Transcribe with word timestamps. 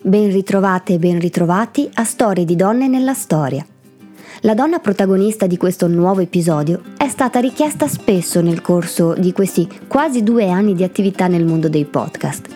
Ben 0.00 0.30
ritrovate 0.30 0.94
e 0.94 0.98
ben 0.98 1.18
ritrovati 1.18 1.90
a 1.94 2.04
Storie 2.04 2.44
di 2.44 2.54
donne 2.54 2.86
nella 2.86 3.14
storia. 3.14 3.66
La 4.42 4.54
donna 4.54 4.78
protagonista 4.78 5.48
di 5.48 5.56
questo 5.56 5.88
nuovo 5.88 6.20
episodio 6.20 6.82
è 6.96 7.08
stata 7.08 7.40
richiesta 7.40 7.88
spesso 7.88 8.40
nel 8.40 8.62
corso 8.62 9.14
di 9.14 9.32
questi 9.32 9.68
quasi 9.88 10.22
due 10.22 10.48
anni 10.48 10.74
di 10.74 10.84
attività 10.84 11.26
nel 11.26 11.44
mondo 11.44 11.68
dei 11.68 11.84
podcast. 11.84 12.46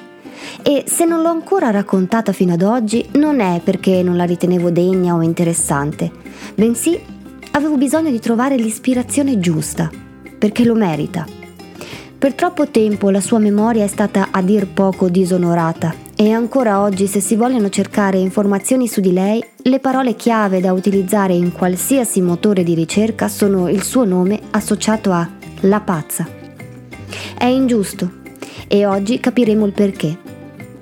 E 0.62 0.84
se 0.86 1.04
non 1.04 1.20
l'ho 1.20 1.30
ancora 1.30 1.70
raccontata 1.70 2.30
fino 2.30 2.52
ad 2.52 2.62
oggi 2.62 3.08
non 3.14 3.40
è 3.40 3.60
perché 3.62 4.04
non 4.04 4.16
la 4.16 4.24
ritenevo 4.24 4.70
degna 4.70 5.16
o 5.16 5.20
interessante, 5.20 6.12
bensì 6.54 6.96
avevo 7.50 7.76
bisogno 7.76 8.12
di 8.12 8.20
trovare 8.20 8.54
l'ispirazione 8.54 9.40
giusta, 9.40 9.90
perché 10.38 10.64
lo 10.64 10.76
merita. 10.76 11.26
Per 12.16 12.34
troppo 12.34 12.68
tempo 12.68 13.10
la 13.10 13.20
sua 13.20 13.40
memoria 13.40 13.82
è 13.82 13.88
stata 13.88 14.28
a 14.30 14.40
dir 14.42 14.68
poco 14.68 15.08
disonorata 15.08 16.01
e 16.22 16.30
ancora 16.30 16.80
oggi 16.80 17.08
se 17.08 17.18
si 17.18 17.34
vogliono 17.34 17.68
cercare 17.68 18.16
informazioni 18.16 18.86
su 18.86 19.00
di 19.00 19.12
lei, 19.12 19.44
le 19.62 19.80
parole 19.80 20.14
chiave 20.14 20.60
da 20.60 20.72
utilizzare 20.72 21.32
in 21.32 21.50
qualsiasi 21.50 22.20
motore 22.20 22.62
di 22.62 22.74
ricerca 22.74 23.26
sono 23.26 23.68
il 23.68 23.82
suo 23.82 24.04
nome 24.04 24.40
associato 24.52 25.10
a 25.10 25.28
la 25.62 25.80
pazza. 25.80 26.24
È 27.36 27.46
ingiusto 27.46 28.08
e 28.68 28.86
oggi 28.86 29.18
capiremo 29.18 29.66
il 29.66 29.72
perché. 29.72 30.16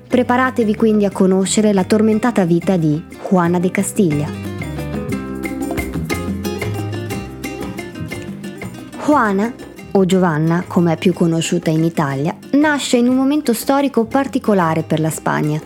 Preparatevi 0.07 0.75
quindi 0.75 1.05
a 1.05 1.11
conoscere 1.11 1.73
la 1.73 1.85
tormentata 1.85 2.45
vita 2.45 2.77
di 2.77 3.03
Juana 3.27 3.57
de 3.57 3.71
Castiglia. 3.71 4.29
Juana 9.03 9.51
o 9.93 10.05
Giovanna, 10.05 10.63
come 10.67 10.93
è 10.93 10.97
più 10.97 11.13
conosciuta 11.13 11.69
in 11.69 11.83
Italia, 11.83 12.35
nasce 12.51 12.97
in 12.97 13.07
un 13.07 13.15
momento 13.15 13.53
storico 13.53 14.05
particolare 14.05 14.83
per 14.83 14.99
la 14.99 15.09
Spagna. 15.09 15.59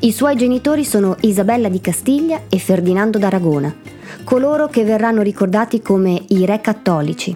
I 0.00 0.12
suoi 0.12 0.36
genitori 0.36 0.84
sono 0.84 1.16
Isabella 1.20 1.68
di 1.68 1.80
Castiglia 1.80 2.42
e 2.48 2.58
Ferdinando 2.58 3.18
d'Aragona, 3.18 3.74
coloro 4.24 4.68
che 4.68 4.84
verranno 4.84 5.22
ricordati 5.22 5.80
come 5.80 6.22
i 6.28 6.44
re 6.44 6.60
cattolici. 6.60 7.34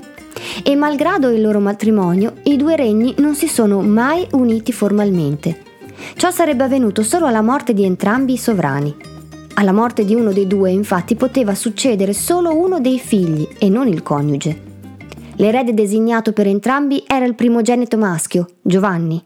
E 0.63 0.75
malgrado 0.77 1.31
il 1.31 1.41
loro 1.41 1.59
matrimonio, 1.59 2.35
i 2.45 2.57
due 2.57 2.77
regni 2.77 3.15
non 3.19 3.35
si 3.35 3.49
sono 3.49 3.81
mai 3.81 4.27
uniti 4.33 4.73
formalmente. 4.73 5.63
Ciò 6.17 6.31
sarebbe 6.31 6.65
avvenuto 6.65 7.03
solo 7.03 7.27
alla 7.27 7.43
morte 7.43 7.75
di 7.75 7.85
entrambi 7.85 8.35
i 8.35 8.39
sovrani. 8.39 8.95
Alla 9.55 9.73
morte 9.73 10.05
di 10.05 10.15
uno 10.15 10.33
dei 10.33 10.47
due, 10.47 10.71
infatti, 10.71 11.17
poteva 11.17 11.55
succedere 11.55 12.13
solo 12.13 12.57
uno 12.57 12.81
dei 12.81 12.99
figli 12.99 13.47
e 13.59 13.69
non 13.69 13.89
il 13.89 14.03
coniuge. 14.03 14.70
L'erede 15.41 15.73
designato 15.73 16.35
per 16.35 16.47
entrambi 16.47 17.03
era 17.07 17.25
il 17.25 17.35
primogenito 17.35 17.97
maschio, 17.97 18.47
Giovanni. 18.61 19.25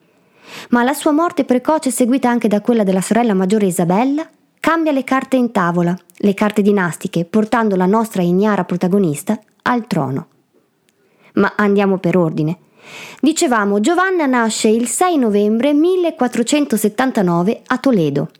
Ma 0.70 0.84
la 0.84 0.92
sua 0.92 1.10
morte 1.10 1.44
precoce, 1.44 1.90
seguita 1.90 2.28
anche 2.28 2.46
da 2.46 2.60
quella 2.60 2.84
della 2.84 3.00
sorella 3.00 3.34
maggiore 3.34 3.66
Isabella, 3.66 4.24
cambia 4.60 4.92
le 4.92 5.02
carte 5.02 5.34
in 5.36 5.50
tavola, 5.50 5.96
le 6.18 6.34
carte 6.34 6.62
dinastiche, 6.62 7.24
portando 7.24 7.74
la 7.74 7.86
nostra 7.86 8.22
ignara 8.22 8.62
protagonista 8.62 9.36
al 9.62 9.88
trono. 9.88 10.28
Ma 11.34 11.54
andiamo 11.56 11.98
per 11.98 12.16
ordine. 12.16 12.58
Dicevamo, 13.20 13.80
Giovanna 13.80 14.26
nasce 14.26 14.68
il 14.68 14.86
6 14.86 15.18
novembre 15.18 15.72
1479 15.72 17.62
a 17.66 17.78
Toledo. 17.78 18.30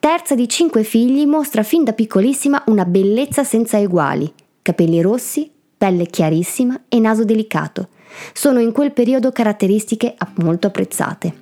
Terza 0.00 0.34
di 0.34 0.48
cinque 0.48 0.84
figli, 0.84 1.26
mostra 1.26 1.62
fin 1.64 1.84
da 1.84 1.92
piccolissima 1.92 2.62
una 2.68 2.86
bellezza 2.86 3.44
senza 3.44 3.78
eguali, 3.78 4.32
capelli 4.62 5.02
rossi, 5.02 5.52
pelle 5.84 6.06
chiarissima 6.06 6.84
e 6.88 6.98
naso 6.98 7.26
delicato. 7.26 7.88
Sono 8.32 8.58
in 8.58 8.72
quel 8.72 8.92
periodo 8.92 9.32
caratteristiche 9.32 10.14
molto 10.36 10.68
apprezzate. 10.68 11.34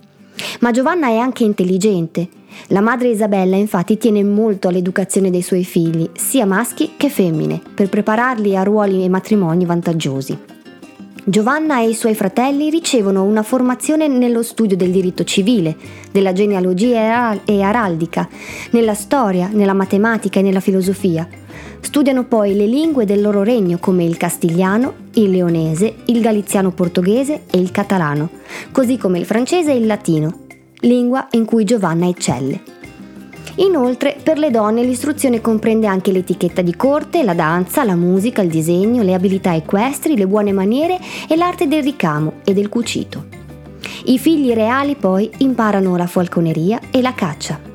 Ma 0.61 0.73
Giovanna 0.73 1.07
è 1.07 1.17
anche 1.17 1.45
intelligente. 1.45 2.29
La 2.69 2.81
madre 2.81 3.11
Isabella 3.11 3.55
infatti 3.55 3.99
tiene 3.99 4.25
molto 4.25 4.67
all'educazione 4.67 5.31
dei 5.31 5.43
suoi 5.43 5.65
figli, 5.65 6.11
sia 6.15 6.45
maschi 6.45 6.95
che 6.97 7.09
femmine, 7.09 7.61
per 7.73 7.89
prepararli 7.89 8.57
a 8.57 8.65
ruoli 8.65 9.05
e 9.05 9.09
matrimoni 9.09 9.65
vantaggiosi. 9.65 10.37
Giovanna 11.25 11.81
e 11.81 11.91
i 11.91 11.95
suoi 11.95 12.17
fratelli 12.17 12.69
ricevono 12.69 13.23
una 13.23 13.45
formazione 13.45 14.09
nello 14.09 14.43
studio 14.43 14.77
del 14.77 14.91
diritto 14.91 15.23
civile, 15.23 15.77
della 16.11 16.33
genealogia 16.33 17.39
e 17.45 17.63
araldica, 17.63 18.29
nella 18.73 18.95
storia, 18.95 19.49
nella 19.53 19.73
matematica 19.73 20.41
e 20.41 20.43
nella 20.43 20.59
filosofia, 20.59 21.29
Studiano 21.81 22.25
poi 22.25 22.55
le 22.55 22.67
lingue 22.67 23.05
del 23.05 23.21
loro 23.21 23.43
regno 23.43 23.79
come 23.79 24.05
il 24.05 24.17
castigliano, 24.17 24.95
il 25.15 25.31
leonese, 25.31 25.97
il 26.07 26.21
galiziano 26.21 26.71
portoghese 26.71 27.43
e 27.51 27.59
il 27.59 27.71
catalano, 27.71 28.31
così 28.71 28.97
come 28.97 29.19
il 29.19 29.27
francese 29.27 29.73
e 29.73 29.77
il 29.77 29.87
latino, 29.87 30.41
lingua 30.81 31.29
in 31.33 31.45
cui 31.45 31.65
Giovanna 31.65 32.07
eccelle. 32.07 32.61
Inoltre, 33.57 34.17
per 34.23 34.39
le 34.39 34.51
donne 34.51 34.83
l'istruzione 34.83 35.43
comprende 35.43 35.87
anche 35.87 36.11
l'etichetta 36.11 36.63
di 36.63 36.75
corte, 36.75 37.23
la 37.23 37.35
danza, 37.35 37.85
la 37.85 37.97
musica, 37.97 38.41
il 38.41 38.49
disegno, 38.49 39.03
le 39.03 39.13
abilità 39.13 39.55
equestri, 39.55 40.17
le 40.17 40.27
buone 40.27 40.53
maniere 40.53 40.99
e 41.29 41.37
l'arte 41.37 41.69
del 41.69 41.83
ricamo 41.83 42.35
e 42.45 42.55
del 42.55 42.71
cucito. 42.71 43.27
I 44.05 44.19
figli 44.19 44.53
reali 44.53 44.95
poi 44.95 45.31
imparano 45.39 45.97
la 45.97 46.07
falconeria 46.07 46.81
e 46.91 47.03
la 47.03 47.13
caccia. 47.13 47.72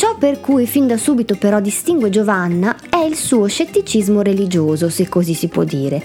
Ciò 0.00 0.16
per 0.16 0.40
cui 0.40 0.64
fin 0.64 0.86
da 0.86 0.96
subito 0.96 1.36
però 1.36 1.60
distingue 1.60 2.08
Giovanna 2.08 2.74
è 2.88 3.04
il 3.04 3.16
suo 3.16 3.46
scetticismo 3.46 4.22
religioso, 4.22 4.88
se 4.88 5.10
così 5.10 5.34
si 5.34 5.48
può 5.48 5.62
dire. 5.62 6.02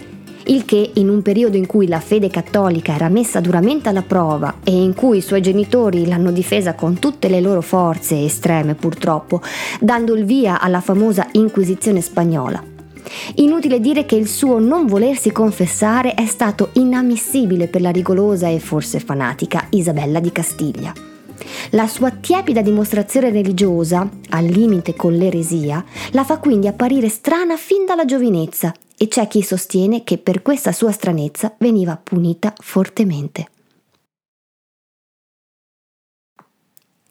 Il 0.47 0.65
che, 0.65 0.91
in 0.95 1.07
un 1.07 1.21
periodo 1.21 1.55
in 1.55 1.65
cui 1.65 1.87
la 1.87 2.01
fede 2.01 2.27
cattolica 2.27 2.93
era 2.93 3.07
messa 3.07 3.39
duramente 3.39 3.87
alla 3.87 4.01
prova 4.01 4.55
e 4.65 4.71
in 4.71 4.93
cui 4.93 5.19
i 5.19 5.21
suoi 5.21 5.41
genitori 5.41 6.05
l'hanno 6.07 6.33
difesa 6.33 6.73
con 6.73 6.99
tutte 6.99 7.29
le 7.29 7.39
loro 7.39 7.61
forze 7.61 8.21
estreme 8.21 8.75
purtroppo, 8.75 9.41
dando 9.79 10.13
il 10.13 10.25
via 10.25 10.59
alla 10.59 10.81
famosa 10.81 11.29
Inquisizione 11.31 12.01
spagnola. 12.01 12.61
Inutile 13.35 13.79
dire 13.79 14.05
che 14.05 14.17
il 14.17 14.27
suo 14.27 14.59
non 14.59 14.87
volersi 14.87 15.31
confessare 15.31 16.15
è 16.15 16.25
stato 16.25 16.71
inammissibile 16.73 17.69
per 17.69 17.79
la 17.79 17.91
rigorosa 17.91 18.49
e 18.49 18.59
forse 18.59 18.99
fanatica 18.99 19.67
Isabella 19.69 20.19
di 20.19 20.33
Castiglia. 20.33 21.14
La 21.71 21.87
sua 21.87 22.11
tiepida 22.11 22.61
dimostrazione 22.61 23.29
religiosa, 23.29 24.09
al 24.29 24.45
limite 24.45 24.95
con 24.95 25.13
l'eresia, 25.13 25.83
la 26.11 26.23
fa 26.23 26.37
quindi 26.37 26.67
apparire 26.67 27.09
strana 27.09 27.57
fin 27.57 27.85
dalla 27.85 28.05
giovinezza 28.05 28.73
e 28.97 29.07
c'è 29.07 29.27
chi 29.27 29.41
sostiene 29.41 30.03
che 30.03 30.17
per 30.17 30.41
questa 30.41 30.71
sua 30.71 30.91
stranezza 30.91 31.53
veniva 31.57 31.99
punita 32.01 32.53
fortemente. 32.57 33.49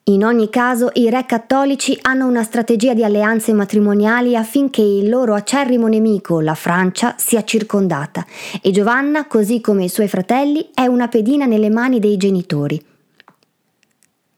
In 0.06 0.22
ogni 0.22 0.50
caso, 0.50 0.90
i 0.92 1.08
re 1.08 1.24
cattolici 1.24 1.96
hanno 2.02 2.26
una 2.26 2.42
strategia 2.42 2.92
di 2.92 3.02
alleanze 3.02 3.54
matrimoniali 3.54 4.36
affinché 4.36 4.82
il 4.82 5.08
loro 5.08 5.32
acerrimo 5.32 5.86
nemico, 5.86 6.40
la 6.40 6.54
Francia, 6.54 7.14
sia 7.16 7.42
circondata 7.42 8.26
e 8.60 8.70
Giovanna, 8.70 9.26
così 9.26 9.62
come 9.62 9.84
i 9.84 9.88
suoi 9.88 10.08
fratelli, 10.08 10.68
è 10.74 10.84
una 10.84 11.08
pedina 11.08 11.46
nelle 11.46 11.70
mani 11.70 12.00
dei 12.00 12.18
genitori. 12.18 12.78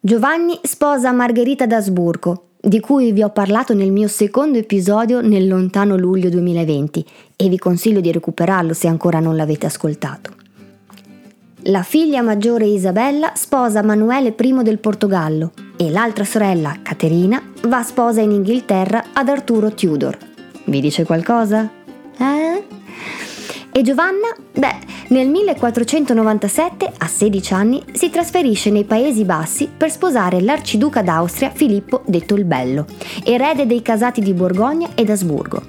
Giovanni 0.07 0.57
sposa 0.63 1.11
Margherita 1.11 1.67
d'Asburgo, 1.67 2.51
di 2.61 2.79
cui 2.79 3.11
vi 3.11 3.25
ho 3.25 3.31
parlato 3.31 3.75
nel 3.75 3.91
mio 3.91 4.07
secondo 4.07 4.57
episodio 4.57 5.21
nel 5.21 5.49
lontano 5.49 5.97
luglio 5.97 6.29
2020 6.29 7.05
e 7.35 7.49
vi 7.49 7.59
consiglio 7.59 7.99
di 7.99 8.13
recuperarlo 8.13 8.73
se 8.73 8.87
ancora 8.87 9.19
non 9.19 9.35
l'avete 9.35 9.67
ascoltato. 9.67 10.31
La 11.63 11.83
figlia 11.83 12.23
maggiore 12.23 12.67
Isabella 12.67 13.33
sposa 13.35 13.83
Manuele 13.83 14.33
I 14.39 14.63
del 14.63 14.79
Portogallo 14.79 15.51
e 15.77 15.91
l'altra 15.91 16.23
sorella, 16.23 16.77
Caterina, 16.83 17.43
va 17.63 17.83
sposa 17.83 18.21
in 18.21 18.31
Inghilterra 18.31 19.07
ad 19.13 19.29
Arturo 19.29 19.75
Tudor. 19.75 20.17
Vi 20.67 20.81
dice 20.81 21.05
qualcosa? 21.05 21.69
Eh? 22.17 22.76
E 23.77 23.83
Giovanna? 23.83 24.35
Beh, 24.55 24.75
nel 25.09 25.29
1497, 25.29 26.91
a 26.97 27.07
16 27.07 27.53
anni, 27.53 27.85
si 27.93 28.09
trasferisce 28.09 28.71
nei 28.71 28.85
Paesi 28.85 29.27
Bassi 29.27 29.69
per 29.69 29.91
sposare 29.91 30.41
l'arciduca 30.41 31.03
d'Austria 31.03 31.51
Filippo 31.51 32.01
detto 32.07 32.37
il 32.37 32.47
Bello, 32.47 32.87
erede 33.23 33.67
dei 33.67 33.83
casati 33.83 34.23
di 34.23 34.33
Borgogna 34.33 34.89
ed 34.95 35.11
Asburgo. 35.11 35.63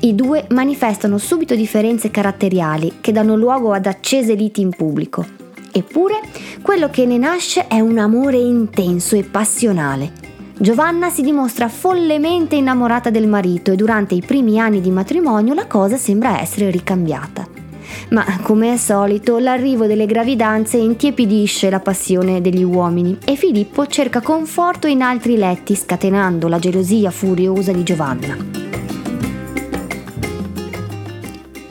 I 0.00 0.14
due 0.14 0.46
manifestano 0.52 1.18
subito 1.18 1.54
differenze 1.54 2.10
caratteriali 2.10 2.94
che 3.02 3.12
danno 3.12 3.36
luogo 3.36 3.74
ad 3.74 3.84
accese 3.84 4.32
liti 4.32 4.62
in 4.62 4.70
pubblico. 4.70 5.26
Eppure, 5.70 6.20
quello 6.62 6.88
che 6.88 7.04
ne 7.04 7.18
nasce 7.18 7.66
è 7.66 7.78
un 7.78 7.98
amore 7.98 8.38
intenso 8.38 9.16
e 9.16 9.22
passionale, 9.22 10.23
Giovanna 10.56 11.10
si 11.10 11.22
dimostra 11.22 11.68
follemente 11.68 12.54
innamorata 12.54 13.10
del 13.10 13.26
marito 13.26 13.72
e 13.72 13.76
durante 13.76 14.14
i 14.14 14.22
primi 14.24 14.60
anni 14.60 14.80
di 14.80 14.90
matrimonio 14.90 15.52
la 15.52 15.66
cosa 15.66 15.96
sembra 15.96 16.40
essere 16.40 16.70
ricambiata. 16.70 17.46
Ma 18.10 18.24
come 18.42 18.72
è 18.72 18.76
solito, 18.76 19.38
l'arrivo 19.38 19.86
delle 19.86 20.06
gravidanze 20.06 20.76
intiepidisce 20.76 21.70
la 21.70 21.80
passione 21.80 22.40
degli 22.40 22.62
uomini 22.62 23.18
e 23.24 23.34
Filippo 23.34 23.86
cerca 23.86 24.20
conforto 24.20 24.86
in 24.86 25.02
altri 25.02 25.36
letti, 25.36 25.74
scatenando 25.74 26.46
la 26.46 26.58
gelosia 26.60 27.10
furiosa 27.10 27.72
di 27.72 27.82
Giovanna. 27.82 28.63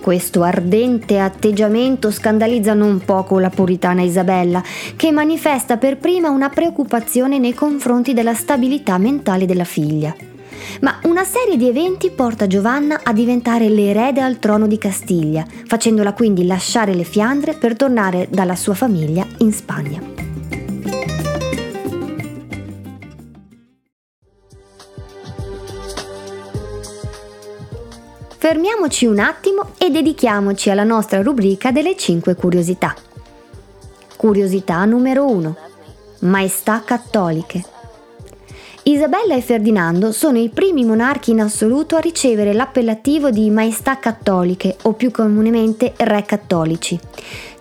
Questo 0.04 0.44
ardente 0.44 1.18
atteggiamento 1.18 2.12
scandalizza 2.12 2.74
non 2.74 3.00
poco 3.06 3.40
la 3.40 3.50
puritana 3.50 4.02
Isabella, 4.02 4.62
che 4.98 5.14
manifesta 5.14 5.78
per 5.78 5.96
prima 5.98 6.30
una 6.30 6.50
preoccupazione 6.50 7.40
nei 7.40 7.54
confronti 7.54 8.14
della 8.14 8.34
stabilità 8.34 8.98
mentale 8.98 9.46
della 9.46 9.64
figlia. 9.64 10.14
Ma 10.82 11.00
una 11.04 11.24
serie 11.24 11.56
di 11.56 11.70
eventi 11.70 12.10
porta 12.10 12.48
Giovanna 12.48 13.00
a 13.02 13.14
diventare 13.14 13.70
l'erede 13.70 14.20
al 14.20 14.40
trono 14.40 14.68
di 14.68 14.78
Castiglia, 14.78 15.46
facendola 15.68 16.12
quindi 16.12 16.46
lasciare 16.46 16.94
le 16.94 17.06
Fiandre 17.06 17.54
per 17.54 17.78
tornare 17.78 18.28
dalla 18.30 18.58
sua 18.58 18.74
famiglia 18.74 19.26
in 19.38 19.54
Spagna. 19.54 20.33
Fermiamoci 28.44 29.06
un 29.06 29.20
attimo 29.20 29.70
e 29.78 29.90
dedichiamoci 29.90 30.70
alla 30.70 30.84
nostra 30.84 31.22
rubrica 31.22 31.72
delle 31.72 31.96
5 31.96 32.36
curiosità. 32.36 32.94
Curiosità 34.18 34.84
numero 34.84 35.26
1. 35.30 35.56
Maestà 36.20 36.82
cattoliche. 36.84 37.64
Isabella 38.84 39.36
e 39.36 39.40
Ferdinando 39.40 40.12
sono 40.12 40.40
i 40.40 40.50
primi 40.50 40.84
monarchi 40.84 41.32
in 41.32 41.40
assoluto 41.40 41.96
a 41.96 42.02
ricevere 42.02 42.52
l'appellativo 42.52 43.30
di 43.30 43.50
Maestà 43.50 43.98
cattoliche 43.98 44.76
o 44.82 44.92
più 44.92 45.10
comunemente 45.10 45.94
Re 45.96 46.24
cattolici 46.24 47.00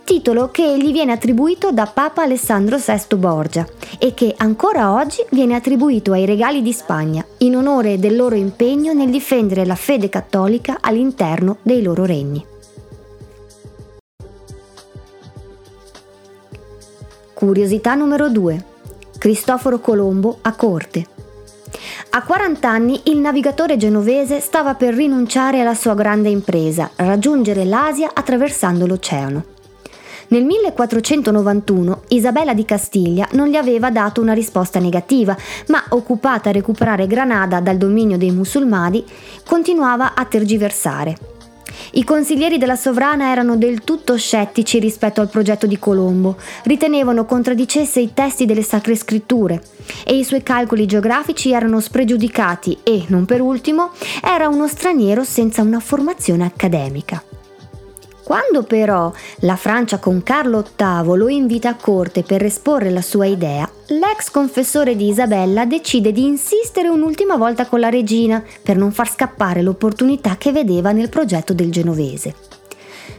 titolo 0.03 0.49
che 0.51 0.77
gli 0.77 0.91
viene 0.91 1.11
attribuito 1.11 1.71
da 1.71 1.85
Papa 1.85 2.23
Alessandro 2.23 2.77
VI 2.77 3.15
Borgia 3.15 3.65
e 3.97 4.13
che 4.13 4.33
ancora 4.37 4.93
oggi 4.93 5.23
viene 5.31 5.55
attribuito 5.55 6.11
ai 6.11 6.25
regali 6.25 6.61
di 6.61 6.73
Spagna 6.73 7.25
in 7.39 7.55
onore 7.55 7.99
del 7.99 8.15
loro 8.15 8.35
impegno 8.35 8.93
nel 8.93 9.09
difendere 9.09 9.65
la 9.65 9.75
fede 9.75 10.09
cattolica 10.09 10.77
all'interno 10.81 11.57
dei 11.61 11.81
loro 11.81 12.05
regni. 12.05 12.45
Curiosità 17.33 17.95
numero 17.95 18.29
2. 18.29 18.65
Cristoforo 19.17 19.79
Colombo 19.79 20.37
a 20.41 20.53
corte. 20.53 21.07
A 22.11 22.21
40 22.23 22.69
anni 22.69 23.01
il 23.05 23.17
navigatore 23.17 23.75
genovese 23.75 24.39
stava 24.39 24.75
per 24.75 24.93
rinunciare 24.93 25.61
alla 25.61 25.73
sua 25.73 25.95
grande 25.95 26.29
impresa, 26.29 26.91
raggiungere 26.95 27.65
l'Asia 27.65 28.11
attraversando 28.13 28.85
l'oceano. 28.85 29.43
Nel 30.33 30.45
1491 30.45 32.05
Isabella 32.07 32.55
di 32.55 32.65
Castiglia 32.65 33.27
non 33.33 33.49
gli 33.49 33.55
aveva 33.55 33.91
dato 33.91 34.19
una 34.19 34.33
risposta 34.33 34.79
negativa, 34.79 35.37
ma 35.67 35.83
occupata 35.89 36.49
a 36.49 36.51
recuperare 36.51 37.05
Granada 37.05 37.59
dal 37.59 37.77
dominio 37.77 38.17
dei 38.17 38.31
musulmani, 38.31 39.05
continuava 39.45 40.15
a 40.15 40.25
tergiversare. 40.25 41.15
I 41.91 42.03
consiglieri 42.03 42.57
della 42.57 42.75
sovrana 42.75 43.29
erano 43.29 43.57
del 43.57 43.83
tutto 43.83 44.17
scettici 44.17 44.79
rispetto 44.79 45.21
al 45.21 45.29
progetto 45.29 45.67
di 45.67 45.77
Colombo, 45.77 46.37
ritenevano 46.63 47.25
contraddicesse 47.25 47.99
i 47.99 48.15
testi 48.15 48.47
delle 48.47 48.63
sacre 48.63 48.95
scritture 48.95 49.61
e 50.03 50.17
i 50.17 50.23
suoi 50.23 50.41
calcoli 50.41 50.87
geografici 50.87 51.51
erano 51.51 51.79
spregiudicati 51.79 52.79
e, 52.81 53.03
non 53.09 53.25
per 53.25 53.39
ultimo, 53.39 53.91
era 54.23 54.47
uno 54.47 54.67
straniero 54.67 55.23
senza 55.23 55.61
una 55.61 55.79
formazione 55.79 56.43
accademica. 56.43 57.23
Quando 58.23 58.63
però 58.63 59.11
la 59.39 59.57
Francia 59.57 59.99
con 59.99 60.23
Carlo 60.23 60.63
VIII 60.75 61.17
lo 61.17 61.27
invita 61.27 61.69
a 61.69 61.75
corte 61.75 62.23
per 62.23 62.43
esporre 62.43 62.89
la 62.89 63.01
sua 63.01 63.25
idea, 63.25 63.69
l'ex 63.87 64.31
confessore 64.31 64.95
di 64.95 65.09
Isabella 65.09 65.65
decide 65.65 66.13
di 66.13 66.23
insistere 66.23 66.87
un'ultima 66.87 67.35
volta 67.35 67.65
con 67.65 67.81
la 67.81 67.89
regina 67.89 68.41
per 68.61 68.77
non 68.77 68.93
far 68.93 69.09
scappare 69.09 69.61
l'opportunità 69.61 70.37
che 70.37 70.53
vedeva 70.53 70.93
nel 70.93 71.09
progetto 71.09 71.53
del 71.53 71.71
genovese. 71.71 72.33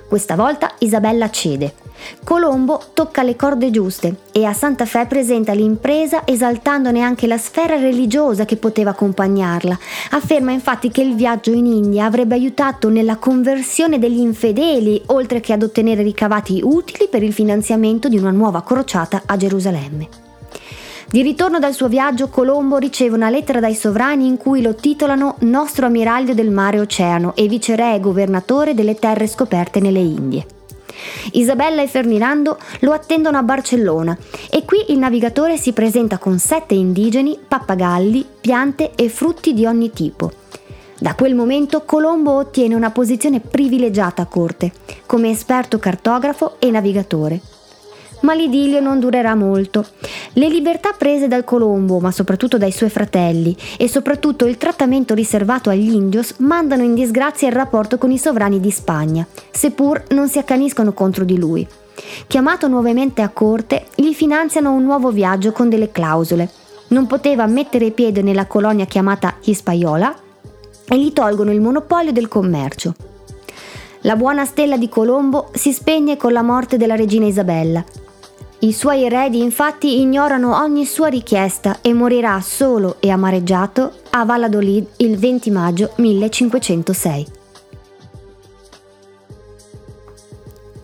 Questa 0.09 0.37
volta 0.37 0.75
Isabella 0.79 1.29
cede 1.31 1.84
Colombo 2.23 2.81
tocca 2.93 3.23
le 3.23 3.37
corde 3.37 3.71
giuste 3.71 4.17
e 4.33 4.45
a 4.45 4.53
Santa 4.53 4.87
Fe 4.87 5.07
presenta 5.07 5.53
l'impresa 5.53 6.27
esaltandone 6.27 7.01
anche 7.01 7.27
la 7.27 7.39
sfera 7.39 7.77
religiosa 7.77 8.45
che 8.45 8.57
poteva 8.57 8.91
accompagnarla. 8.91 9.79
Afferma 10.11 10.53
infatti 10.53 10.91
che 10.91 11.03
il 11.03 11.15
viaggio 11.15 11.53
in 11.53 11.67
India 11.67 12.05
avrebbe 12.05 12.35
aiutato 12.35 12.89
nella 12.89 13.17
conversione 13.17 13.99
degli 13.99 14.21
infedeli, 14.21 15.03
oltre 15.07 15.41
che 15.41 15.53
ad 15.53 15.63
ottenere 15.63 16.03
ricavati 16.03 16.61
utili 16.63 17.09
per 17.09 17.23
il 17.23 17.33
finanziamento 17.33 18.09
di 18.09 18.19
una 18.19 18.31
nuova 18.31 18.63
crociata 18.63 19.23
a 19.27 19.37
Gerusalemme. 19.37 20.09
Di 21.11 21.23
ritorno 21.23 21.61
dal 21.61 21.75
suo 21.75 21.87
viaggio, 21.87 22.29
Colombo 22.29 22.79
riceve 22.79 23.15
una 23.15 23.31
lettera 23.31 23.61
dai 23.61 23.75
sovrani 23.75 24.27
in 24.27 24.37
cui 24.37 24.63
lo 24.63 24.75
titolano 24.75 25.37
Nostro 25.41 25.87
ammiraglio 25.87 26.35
del 26.35 26.51
mare 26.51 26.81
oceano 26.81 27.37
e 27.37 27.47
viceré 27.47 28.01
governatore 28.01 28.75
delle 28.75 28.97
terre 28.97 29.29
scoperte 29.29 29.79
nelle 29.79 30.01
Indie. 30.01 30.47
Isabella 31.33 31.83
e 31.83 31.89
Ferdinando 31.89 32.59
lo 32.81 32.93
attendono 32.93 33.39
a 33.39 33.43
Barcellona 33.43 34.17
e 34.51 34.65
qui 34.65 34.85
il 34.89 34.99
navigatore 34.99 35.57
si 35.57 35.73
presenta 35.73 36.19
con 36.19 36.39
sette 36.39 36.75
indigeni, 36.75 37.39
pappagalli, 37.47 38.25
piante 38.41 38.93
e 38.95 39.09
frutti 39.09 39.55
di 39.55 39.67
ogni 39.67 39.91
tipo. 39.91 40.33
Da 40.99 41.15
quel 41.15 41.35
momento 41.35 41.83
Colombo 41.85 42.33
ottiene 42.33 42.75
una 42.75 42.91
posizione 42.91 43.41
privilegiata 43.41 44.23
a 44.23 44.27
corte, 44.27 44.73
come 45.07 45.31
esperto 45.31 45.79
cartografo 45.79 46.57
e 46.59 46.71
navigatore 46.71 47.41
ma 48.25 48.35
l'idillio 48.35 48.81
non 48.81 48.99
durerà 48.99 49.35
molto. 49.35 49.87
Le 50.33 50.49
libertà 50.49 50.93
prese 50.97 51.29
dal 51.29 51.45
Colombo, 51.45 52.01
ma 52.01 52.11
soprattutto 52.11 52.59
dai 52.59 52.73
suoi 52.73 52.91
fratelli, 52.91 53.57
e 53.79 53.89
soprattutto 53.89 54.47
il 54.47 54.57
trattamento 54.57 55.15
riservato 55.15 55.71
agli 55.71 55.93
indios, 55.93 56.35
mandano 56.39 56.83
in 56.83 56.95
disgrazia 56.95 57.49
il 57.49 57.55
rapporto 57.55 57.99
con 57.99 58.11
i 58.11 58.19
sovrani 58.19 58.59
di 58.59 58.71
Spagna, 58.71 59.27
seppur 59.51 60.03
non 60.09 60.29
si 60.29 60.39
accaniscono 60.39 60.93
contro 60.93 61.25
di 61.25 61.39
lui. 61.39 61.67
Chiamato 62.27 62.67
nuovamente 62.67 63.23
a 63.23 63.29
corte, 63.29 63.87
gli 63.95 64.13
finanziano 64.13 64.73
un 64.73 64.83
nuovo 64.83 65.11
viaggio 65.11 65.53
con 65.53 65.69
delle 65.69 65.93
clausole. 65.93 66.51
Non 66.89 67.07
poteva 67.07 67.47
mettere 67.47 67.93
piede 67.93 68.23
nella 68.23 68.47
colonia 68.47 68.87
chiamata 68.87 69.37
Hispaiola 69.45 70.15
e 70.87 70.99
gli 70.99 71.13
tolgono 71.13 71.53
il 71.53 71.61
monopolio 71.61 72.13
del 72.13 72.29
commercio. 72.29 72.95
La 74.01 74.17
buona 74.17 74.45
stella 74.45 74.77
di 74.77 74.89
Colombo 74.89 75.51
si 75.55 75.73
spegne 75.73 76.17
con 76.17 76.33
la 76.33 76.43
morte 76.43 76.77
della 76.77 76.97
regina 76.97 77.27
Isabella 77.27 77.83
i 78.65 78.73
suoi 78.73 79.05
eredi 79.05 79.43
infatti 79.43 80.01
ignorano 80.01 80.57
ogni 80.57 80.87
sua 80.87 81.09
richiesta 81.09 81.81
e 81.83 81.93
morirà 81.93 82.41
solo 82.41 82.97
e 82.99 83.11
amareggiato 83.11 83.93
a 84.11 84.25
Valladolid 84.25 84.87
il 84.97 85.19
20 85.19 85.51
maggio 85.51 85.93
1506. 85.97 87.27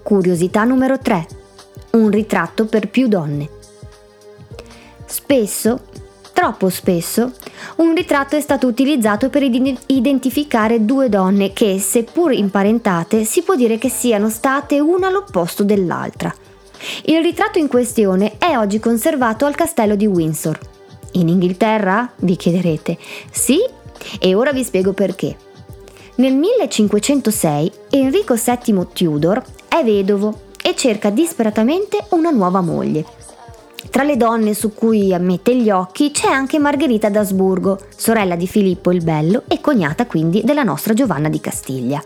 Curiosità 0.02 0.64
numero 0.64 0.98
3. 0.98 1.26
Un 1.92 2.10
ritratto 2.10 2.66
per 2.66 2.90
più 2.90 3.08
donne. 3.08 3.48
Spesso, 5.06 5.80
troppo 6.34 6.68
spesso, 6.68 7.32
un 7.76 7.94
ritratto 7.94 8.36
è 8.36 8.40
stato 8.42 8.66
utilizzato 8.66 9.30
per 9.30 9.42
identificare 9.42 10.84
due 10.84 11.08
donne 11.08 11.54
che, 11.54 11.78
seppur 11.78 12.34
imparentate, 12.34 13.24
si 13.24 13.40
può 13.40 13.54
dire 13.54 13.78
che 13.78 13.88
siano 13.88 14.28
state 14.28 14.78
una 14.78 15.06
all'opposto 15.06 15.64
dell'altra. 15.64 16.34
Il 17.04 17.22
ritratto 17.22 17.58
in 17.58 17.68
questione 17.68 18.38
è 18.38 18.56
oggi 18.56 18.78
conservato 18.78 19.44
al 19.44 19.54
castello 19.54 19.96
di 19.96 20.06
Windsor. 20.06 20.58
In 21.12 21.28
Inghilterra? 21.28 22.10
Vi 22.16 22.36
chiederete. 22.36 22.96
Sì, 23.30 23.58
e 24.18 24.34
ora 24.34 24.52
vi 24.52 24.64
spiego 24.64 24.92
perché. 24.92 25.36
Nel 26.16 26.34
1506 26.34 27.72
Enrico 27.90 28.34
VII 28.34 28.86
Tudor 28.92 29.42
è 29.68 29.82
vedovo 29.82 30.48
e 30.62 30.74
cerca 30.74 31.10
disperatamente 31.10 32.04
una 32.10 32.30
nuova 32.30 32.60
moglie. 32.60 33.04
Tra 33.90 34.02
le 34.02 34.16
donne 34.16 34.54
su 34.54 34.74
cui 34.74 35.16
mette 35.18 35.56
gli 35.56 35.70
occhi 35.70 36.10
c'è 36.10 36.28
anche 36.28 36.58
Margherita 36.58 37.08
d'Asburgo, 37.08 37.78
sorella 37.96 38.36
di 38.36 38.46
Filippo 38.46 38.92
il 38.92 39.02
Bello 39.02 39.44
e 39.48 39.60
cognata 39.60 40.06
quindi 40.06 40.42
della 40.44 40.62
nostra 40.62 40.94
Giovanna 40.94 41.28
di 41.28 41.40
Castiglia. 41.40 42.02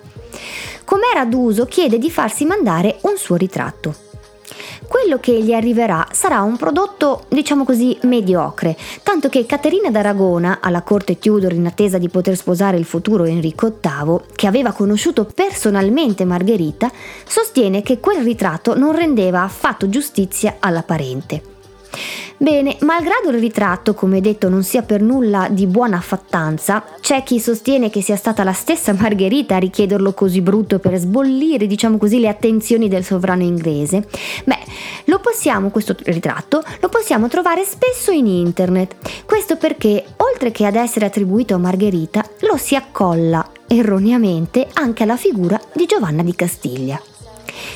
Come 0.85 1.03
era 1.13 1.25
d'uso, 1.25 1.67
chiede 1.67 1.99
di 1.99 2.11
farsi 2.11 2.45
mandare 2.45 2.99
un 3.03 3.17
suo 3.17 3.37
ritratto 3.37 4.04
quello 4.87 5.19
che 5.19 5.43
gli 5.43 5.53
arriverà 5.53 6.07
sarà 6.13 6.43
un 6.43 6.57
prodotto, 6.57 7.25
diciamo 7.29 7.65
così, 7.65 7.97
mediocre, 8.03 8.77
tanto 9.03 9.29
che 9.29 9.47
Caterina 9.47 9.91
d'Aragona, 9.91 10.59
alla 10.61 10.83
corte 10.83 11.19
Tudor 11.19 11.53
in 11.53 11.67
attesa 11.67 11.99
di 11.99 12.09
poter 12.09 12.37
sposare 12.37 12.77
il 12.77 12.85
futuro 12.85 13.25
Enrico 13.25 13.79
VIII, 13.81 14.21
che 14.35 14.47
aveva 14.47 14.73
conosciuto 14.73 15.25
personalmente 15.25 16.25
Margherita, 16.25 16.91
sostiene 17.27 17.83
che 17.83 18.01
quel 18.01 18.23
ritratto 18.23 18.77
non 18.77 18.95
rendeva 18.95 19.43
affatto 19.43 19.89
giustizia 19.89 20.57
alla 20.59 20.83
parente. 20.83 21.54
Bene, 22.37 22.77
malgrado 22.81 23.31
il 23.31 23.39
ritratto, 23.39 23.95
come 23.95 24.21
detto, 24.21 24.49
non 24.49 24.63
sia 24.63 24.83
per 24.83 25.01
nulla 25.01 25.49
di 25.51 25.67
buona 25.67 26.01
fattanza, 26.01 26.85
c'è 27.01 27.23
chi 27.23 27.41
sostiene 27.41 27.91
che 27.91 28.03
sia 28.03 28.17
stata 28.17 28.45
la 28.45 28.53
stessa 28.53 28.93
Margherita 28.93 29.57
a 29.57 29.59
richiederlo 29.59 30.13
così 30.13 30.41
brutto 30.41 30.79
per 30.79 30.97
sbollire, 30.99 31.67
diciamo 31.67 31.97
così, 31.97 32.21
le 32.21 32.29
attenzioni 32.29 32.89
del 32.89 33.05
sovrano 33.05 33.43
inglese. 33.43 34.07
Beh, 34.45 34.59
lo 35.07 35.21
possiamo, 35.21 35.71
questo 35.71 35.95
ritratto, 36.05 36.63
lo 36.81 36.89
possiamo 36.89 37.29
trovare 37.29 37.65
spesso 37.65 38.11
in 38.11 38.27
internet. 38.27 38.97
Questo 39.25 39.57
perché, 39.57 40.05
oltre 40.17 40.51
che 40.51 40.67
ad 40.67 40.75
essere 40.75 41.07
attribuito 41.07 41.55
a 41.55 41.59
Margherita, 41.59 42.25
lo 42.41 42.57
si 42.57 42.75
accolla 42.75 43.49
erroneamente, 43.67 44.69
anche 44.75 45.03
alla 45.03 45.17
figura 45.17 45.61
di 45.73 45.87
Giovanna 45.87 46.23
di 46.23 46.35
Castiglia. 46.35 47.01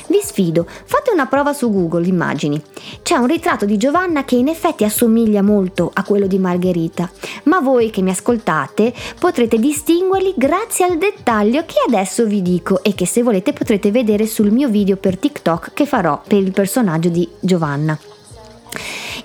Vi 0.07 0.19
sfido, 0.21 0.65
fate 0.67 1.11
una 1.11 1.25
prova 1.27 1.53
su 1.53 1.71
Google 1.71 2.07
Immagini. 2.07 2.61
C'è 3.01 3.15
un 3.15 3.27
ritratto 3.27 3.65
di 3.65 3.77
Giovanna 3.77 4.25
che 4.25 4.35
in 4.35 4.47
effetti 4.47 4.83
assomiglia 4.83 5.41
molto 5.41 5.91
a 5.93 6.03
quello 6.03 6.27
di 6.27 6.39
Margherita, 6.39 7.09
ma 7.43 7.59
voi 7.59 7.89
che 7.89 8.01
mi 8.01 8.11
ascoltate 8.11 8.93
potrete 9.19 9.57
distinguerli 9.57 10.33
grazie 10.35 10.85
al 10.85 10.97
dettaglio 10.97 11.63
che 11.65 11.83
adesso 11.87 12.25
vi 12.25 12.41
dico 12.41 12.83
e 12.83 12.95
che 12.95 13.05
se 13.05 13.23
volete 13.23 13.53
potrete 13.53 13.91
vedere 13.91 14.25
sul 14.25 14.51
mio 14.51 14.69
video 14.69 14.97
per 14.97 15.17
TikTok 15.17 15.71
che 15.73 15.85
farò 15.85 16.21
per 16.25 16.39
il 16.39 16.51
personaggio 16.51 17.09
di 17.09 17.27
Giovanna. 17.39 17.97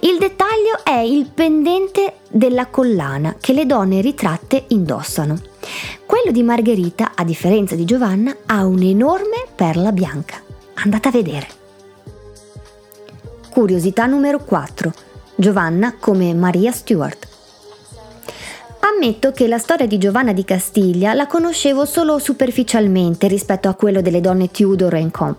Il 0.00 0.18
dettaglio 0.18 0.84
è 0.84 0.98
il 0.98 1.30
pendente 1.32 2.16
della 2.30 2.66
collana 2.66 3.36
che 3.40 3.54
le 3.54 3.64
donne 3.64 4.02
ritratte 4.02 4.64
indossano. 4.68 5.38
Quello 6.04 6.30
di 6.30 6.42
Margherita, 6.42 7.12
a 7.14 7.24
differenza 7.24 7.74
di 7.74 7.86
Giovanna, 7.86 8.36
ha 8.44 8.66
un'enorme 8.66 9.46
perla 9.54 9.92
bianca. 9.92 10.43
Andate 10.74 11.08
a 11.08 11.10
vedere. 11.10 11.46
Curiosità 13.50 14.06
numero 14.06 14.38
4. 14.38 14.92
Giovanna 15.36 15.96
come 15.98 16.34
Maria 16.34 16.72
Stuart. 16.72 17.28
Ammetto 18.80 19.32
che 19.32 19.46
la 19.46 19.58
storia 19.58 19.86
di 19.86 19.96
Giovanna 19.96 20.32
di 20.32 20.44
Castiglia 20.44 21.14
la 21.14 21.26
conoscevo 21.26 21.84
solo 21.84 22.18
superficialmente 22.18 23.28
rispetto 23.28 23.68
a 23.68 23.74
quello 23.74 24.02
delle 24.02 24.20
donne 24.20 24.50
Tudor 24.50 24.94
e 24.94 25.10
Co. 25.10 25.36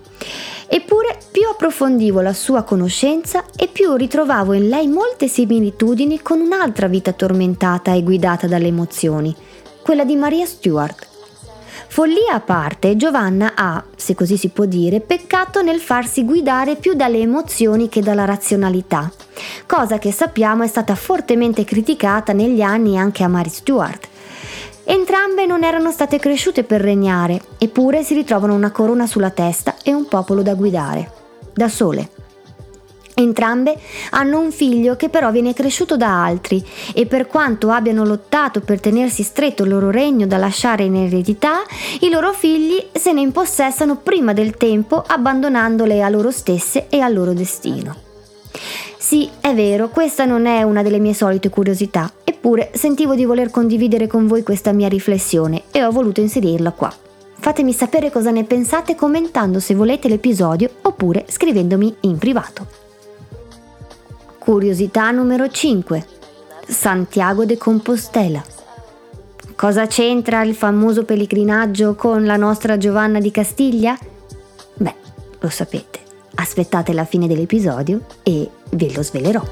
Eppure 0.68 1.18
più 1.32 1.48
approfondivo 1.52 2.22
la 2.22 2.34
sua 2.34 2.64
conoscenza 2.64 3.46
e 3.56 3.68
più 3.68 3.94
ritrovavo 3.96 4.54
in 4.54 4.68
lei 4.68 4.88
molte 4.88 5.28
similitudini 5.28 6.22
con 6.22 6.40
un'altra 6.40 6.88
vita 6.88 7.12
tormentata 7.12 7.94
e 7.94 8.02
guidata 8.02 8.48
dalle 8.48 8.68
emozioni, 8.68 9.36
quella 9.84 10.06
di 10.06 10.16
Maria 10.16 10.46
Stuart. 10.46 11.15
Follia 11.96 12.34
a 12.34 12.42
parte, 12.42 12.98
Giovanna 12.98 13.54
ha, 13.56 13.82
se 13.96 14.16
così 14.16 14.36
si 14.36 14.50
può 14.50 14.66
dire, 14.66 15.00
peccato 15.00 15.62
nel 15.62 15.80
farsi 15.80 16.26
guidare 16.26 16.76
più 16.76 16.94
dalle 16.94 17.20
emozioni 17.20 17.88
che 17.88 18.02
dalla 18.02 18.26
razionalità, 18.26 19.10
cosa 19.66 19.98
che 19.98 20.12
sappiamo 20.12 20.64
è 20.64 20.68
stata 20.68 20.94
fortemente 20.94 21.64
criticata 21.64 22.34
negli 22.34 22.60
anni 22.60 22.98
anche 22.98 23.24
a 23.24 23.30
Mary 23.30 23.48
Stuart. 23.48 24.10
Entrambe 24.84 25.46
non 25.46 25.64
erano 25.64 25.90
state 25.90 26.20
cresciute 26.20 26.66
per 26.66 26.82
regnare, 26.82 27.42
eppure 27.58 28.04
si 28.04 28.14
ritrovano 28.14 28.54
una 28.54 28.72
corona 28.72 29.08
sulla 29.08 29.30
testa 29.30 29.76
e 29.82 29.94
un 29.94 30.06
popolo 30.10 30.42
da 30.42 30.54
guidare, 30.54 31.10
da 31.54 31.70
sole. 31.70 32.10
Entrambe 33.18 33.78
hanno 34.12 34.40
un 34.40 34.52
figlio 34.52 34.98
che 34.98 35.08
però 35.08 35.32
viene 35.32 35.54
cresciuto 35.54 35.96
da 35.96 36.22
altri 36.22 36.64
e 36.94 37.06
per 37.06 37.28
quanto 37.28 37.70
abbiano 37.70 38.04
lottato 38.04 38.60
per 38.60 38.82
tenersi 38.82 39.24
stretto 39.24 39.64
il 39.64 39.70
loro 39.70 39.90
regno 39.90 40.28
da 40.28 40.36
lasciare 40.36 40.84
in 40.84 40.98
eredità, 40.98 41.62
i 42.02 42.10
loro 42.10 42.34
figli 42.34 42.88
se 42.92 43.14
ne 43.14 43.22
impossessano 43.22 43.96
prima 43.96 44.34
del 44.34 44.58
tempo 44.58 45.02
abbandonandole 45.06 46.04
a 46.04 46.10
loro 46.10 46.30
stesse 46.30 46.88
e 46.90 47.00
al 47.00 47.14
loro 47.14 47.32
destino. 47.32 47.96
Sì, 48.98 49.30
è 49.40 49.54
vero, 49.54 49.88
questa 49.88 50.26
non 50.26 50.46
è 50.46 50.64
una 50.64 50.84
delle 50.84 51.00
mie 51.00 51.14
solite 51.14 51.48
curiosità, 51.48 52.12
eppure 52.22 52.72
sentivo 52.74 53.16
di 53.16 53.24
voler 53.24 53.50
condividere 53.50 54.08
con 54.08 54.28
voi 54.28 54.44
questa 54.44 54.74
mia 54.74 54.90
riflessione 54.90 55.64
e 55.72 55.86
ho 55.86 55.92
voluto 55.92 56.20
inserirla 56.20 56.72
qua. 56.72 56.94
Fatemi 57.38 57.72
sapere 57.72 58.12
cosa 58.12 58.32
ne 58.32 58.44
pensate 58.44 58.96
commentando 58.96 59.62
se 59.62 59.74
volete 59.74 60.10
l'episodio 60.10 60.70
oppure 60.82 61.26
scrivendomi 61.30 61.96
in 62.02 62.18
privato. 62.18 62.84
Curiosità 64.46 65.10
numero 65.10 65.50
5. 65.50 66.06
Santiago 66.68 67.46
de 67.46 67.58
Compostela. 67.58 68.44
Cosa 69.56 69.88
c'entra 69.88 70.44
il 70.44 70.54
famoso 70.54 71.04
pellegrinaggio 71.04 71.96
con 71.96 72.26
la 72.26 72.36
nostra 72.36 72.78
Giovanna 72.78 73.20
di 73.20 73.32
Castiglia? 73.32 73.98
Beh, 74.76 74.94
lo 75.40 75.50
sapete. 75.50 76.00
Aspettate 76.36 76.94
la 76.94 77.06
fine 77.06 77.26
dell'episodio 77.26 78.06
e 78.22 78.48
ve 78.70 78.94
lo 78.94 79.02
svelerò. 79.02 79.44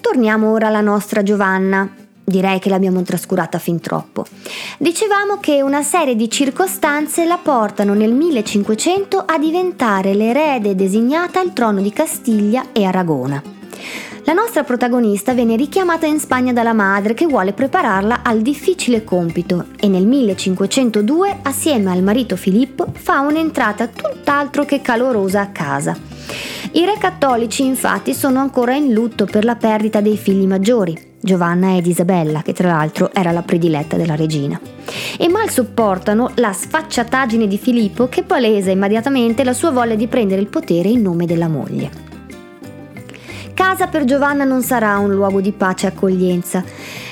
Torniamo 0.00 0.52
ora 0.52 0.68
alla 0.68 0.82
nostra 0.82 1.24
Giovanna, 1.24 1.92
direi 2.30 2.58
che 2.58 2.70
l'abbiamo 2.70 3.02
trascurata 3.02 3.58
fin 3.58 3.80
troppo. 3.80 4.24
Dicevamo 4.78 5.38
che 5.40 5.60
una 5.60 5.82
serie 5.82 6.16
di 6.16 6.30
circostanze 6.30 7.26
la 7.26 7.38
portano 7.38 7.92
nel 7.92 8.12
1500 8.12 9.18
a 9.26 9.38
diventare 9.38 10.14
l'erede 10.14 10.74
designata 10.74 11.40
al 11.40 11.52
trono 11.52 11.80
di 11.82 11.92
Castiglia 11.92 12.66
e 12.72 12.84
Aragona. 12.84 13.42
La 14.24 14.32
nostra 14.34 14.64
protagonista 14.64 15.32
viene 15.32 15.56
richiamata 15.56 16.06
in 16.06 16.20
Spagna 16.20 16.52
dalla 16.52 16.72
madre 16.72 17.14
che 17.14 17.26
vuole 17.26 17.52
prepararla 17.52 18.20
al 18.22 18.42
difficile 18.42 19.02
compito 19.02 19.66
e 19.78 19.88
nel 19.88 20.06
1502 20.06 21.38
assieme 21.42 21.90
al 21.90 22.02
marito 22.02 22.36
Filippo 22.36 22.86
fa 22.92 23.20
un'entrata 23.20 23.88
tutt'altro 23.88 24.64
che 24.64 24.82
calorosa 24.82 25.40
a 25.40 25.48
casa. 25.48 25.96
I 26.72 26.84
re 26.84 26.96
cattolici 26.98 27.64
infatti 27.64 28.14
sono 28.14 28.38
ancora 28.38 28.74
in 28.74 28.92
lutto 28.92 29.24
per 29.24 29.44
la 29.44 29.56
perdita 29.56 30.00
dei 30.00 30.16
figli 30.16 30.46
maggiori 30.46 31.08
Giovanna 31.22 31.76
ed 31.76 31.86
Isabella, 31.86 32.40
che 32.42 32.54
tra 32.54 32.68
l'altro 32.68 33.12
era 33.12 33.30
la 33.30 33.42
prediletta 33.42 33.96
della 33.96 34.14
regina. 34.14 34.58
E 35.18 35.28
mal 35.28 35.50
sopportano 35.50 36.30
la 36.36 36.52
sfacciataggine 36.52 37.46
di 37.46 37.58
Filippo 37.58 38.08
che 38.08 38.22
palesa 38.22 38.70
immediatamente 38.70 39.44
la 39.44 39.52
sua 39.52 39.70
voglia 39.70 39.96
di 39.96 40.06
prendere 40.06 40.40
il 40.40 40.48
potere 40.48 40.88
in 40.88 41.02
nome 41.02 41.26
della 41.26 41.48
moglie. 41.48 42.09
Casa 43.60 43.88
per 43.88 44.04
Giovanna 44.04 44.44
non 44.44 44.62
sarà 44.62 44.96
un 44.96 45.12
luogo 45.12 45.42
di 45.42 45.52
pace 45.52 45.84
e 45.84 45.90
accoglienza. 45.90 46.64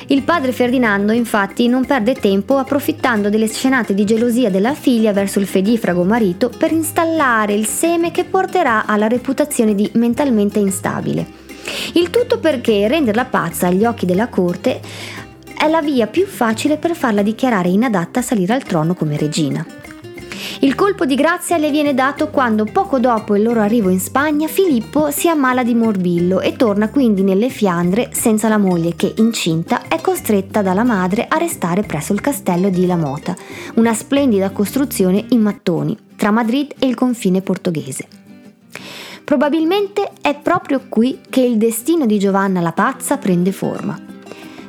Il 0.07 0.23
padre 0.23 0.53
Ferdinando 0.53 1.13
infatti 1.13 1.69
non 1.69 1.85
perde 1.85 2.15
tempo 2.15 2.57
approfittando 2.57 3.29
delle 3.29 3.49
scenate 3.49 3.93
di 3.93 4.07
gelosia 4.07 4.49
della 4.49 4.73
figlia 4.73 5.13
verso 5.13 5.41
il 5.41 5.47
fedifrago 5.47 6.05
marito 6.05 6.51
per 6.57 6.73
installare 6.73 7.53
il 7.53 7.67
seme 7.67 8.11
che 8.13 8.25
porterà 8.25 8.87
alla 8.87 9.09
reputazione 9.09 9.75
di 9.75 9.91
mentalmente 9.97 10.59
instabile. 10.59 11.27
Il 11.93 12.09
tutto 12.09 12.39
perché 12.39 12.89
renderla 12.89 13.27
pazza 13.27 13.67
agli 13.67 13.85
occhi 13.85 14.07
della 14.07 14.29
corte 14.29 14.81
è 15.55 15.69
la 15.69 15.83
via 15.83 16.07
più 16.07 16.25
facile 16.25 16.79
per 16.79 16.97
farla 16.97 17.21
dichiarare 17.21 17.69
inadatta 17.69 18.21
a 18.21 18.23
salire 18.23 18.55
al 18.55 18.63
trono 18.63 18.95
come 18.95 19.19
regina. 19.19 19.78
Il 20.61 20.75
colpo 20.75 21.05
di 21.05 21.15
grazia 21.15 21.57
le 21.57 21.71
viene 21.71 21.95
dato 21.95 22.29
quando 22.29 22.65
poco 22.65 22.99
dopo 22.99 23.37
il 23.37 23.43
loro 23.43 23.61
arrivo 23.61 23.89
in 23.89 24.01
Spagna 24.01 24.47
Filippo 24.49 25.11
si 25.11 25.29
ammala 25.29 25.63
di 25.63 25.75
morbillo 25.75 26.41
e 26.41 26.57
torna 26.57 26.89
quindi 26.91 27.23
nelle 27.23 27.49
Fiandre 27.49 28.11
senza 28.13 28.49
la 28.49 28.59
moglie 28.59 28.95
che, 28.95 29.15
incinta, 29.17 29.89
è 29.89 30.01
costretta 30.01 30.63
dalla 30.63 30.85
madre 30.85 31.27
a 31.29 31.39
restare 31.39 31.83
presso 31.83 32.13
il 32.13 32.21
castello 32.21 32.71
di 32.71 32.87
La 32.87 32.97
Mota, 32.97 33.37
una 33.75 33.95
splendida 33.95 34.51
costruzione 34.51 35.25
in 35.31 35.41
mattoni 35.41 35.97
tra 36.17 36.31
Madrid 36.31 36.75
e 36.79 36.87
il 36.87 36.95
confine 36.95 37.43
portoghese. 37.43 38.07
Probabilmente 39.25 40.11
è 40.23 40.35
proprio 40.37 40.83
qui 40.89 41.21
che 41.29 41.43
il 41.43 41.59
destino 41.59 42.07
di 42.07 42.19
Giovanna 42.19 42.61
la 42.61 42.73
pazza 42.73 43.19
prende 43.19 43.53
forma. 43.53 44.08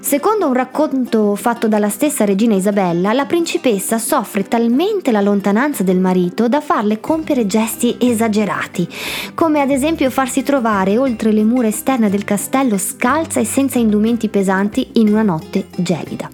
Secondo 0.02 0.48
un 0.48 0.54
racconto 0.54 1.36
fatto 1.36 1.68
dalla 1.68 1.90
stessa 1.90 2.24
regina 2.24 2.56
Isabella, 2.56 3.12
la 3.12 3.26
principessa 3.26 4.00
soffre 4.00 4.48
talmente 4.48 5.12
la 5.12 5.22
lontananza 5.22 5.84
del 5.84 6.00
marito 6.00 6.48
da 6.48 6.62
farle 6.62 7.00
compiere 7.00 7.46
gesti 7.46 7.98
esagerati, 8.00 8.88
come 9.36 9.60
ad 9.60 9.70
esempio 9.70 10.10
farsi 10.10 10.42
trovare 10.42 10.98
oltre 10.98 11.32
le 11.32 11.44
mura 11.44 11.68
esterne 11.68 12.10
del 12.10 12.24
castello 12.24 12.78
scalza 12.78 13.40
e 13.40 13.46
senza 13.46 13.78
indumenti 13.78 14.30
pesanti 14.30 14.92
in 14.94 15.10
una 15.10 15.22
notte 15.22 15.68
gelida. 15.76 16.30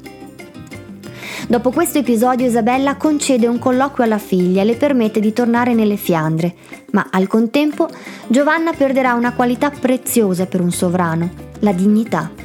Dopo 1.48 1.72
questo 1.72 1.98
episodio 1.98 2.46
Isabella 2.46 2.96
concede 2.96 3.48
un 3.48 3.60
colloquio 3.60 4.06
alla 4.06 4.20
figlia 4.20 4.62
e 4.62 4.66
le 4.66 4.76
permette 4.76 5.20
di 5.20 5.34
tornare 5.34 5.74
nelle 5.74 5.98
Fiandre, 5.98 6.56
ma 6.92 7.08
al 7.12 7.28
contempo 7.28 7.90
Giovanna 8.28 8.74
perderà 8.74 9.16
una 9.16 9.34
qualità 9.34 9.70
preziosa 9.70 10.46
per 10.46 10.62
un 10.62 10.72
sovrano, 10.72 11.30
la 11.60 11.74
dignità. 11.74 12.45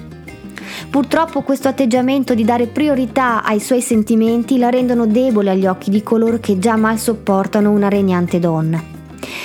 Purtroppo 0.91 1.43
questo 1.43 1.69
atteggiamento 1.69 2.35
di 2.35 2.45
dare 2.45 2.67
priorità 2.67 3.45
ai 3.45 3.61
suoi 3.61 3.81
sentimenti 3.81 4.59
la 4.59 4.71
rendono 4.71 5.07
debole 5.07 5.51
agli 5.51 5.65
occhi 5.65 5.89
di 5.89 6.03
coloro 6.03 6.39
che 6.41 6.59
già 6.59 6.75
mal 6.75 6.99
sopportano 6.99 7.71
una 7.71 7.89
regnante 7.89 8.41
donna. 8.41 8.83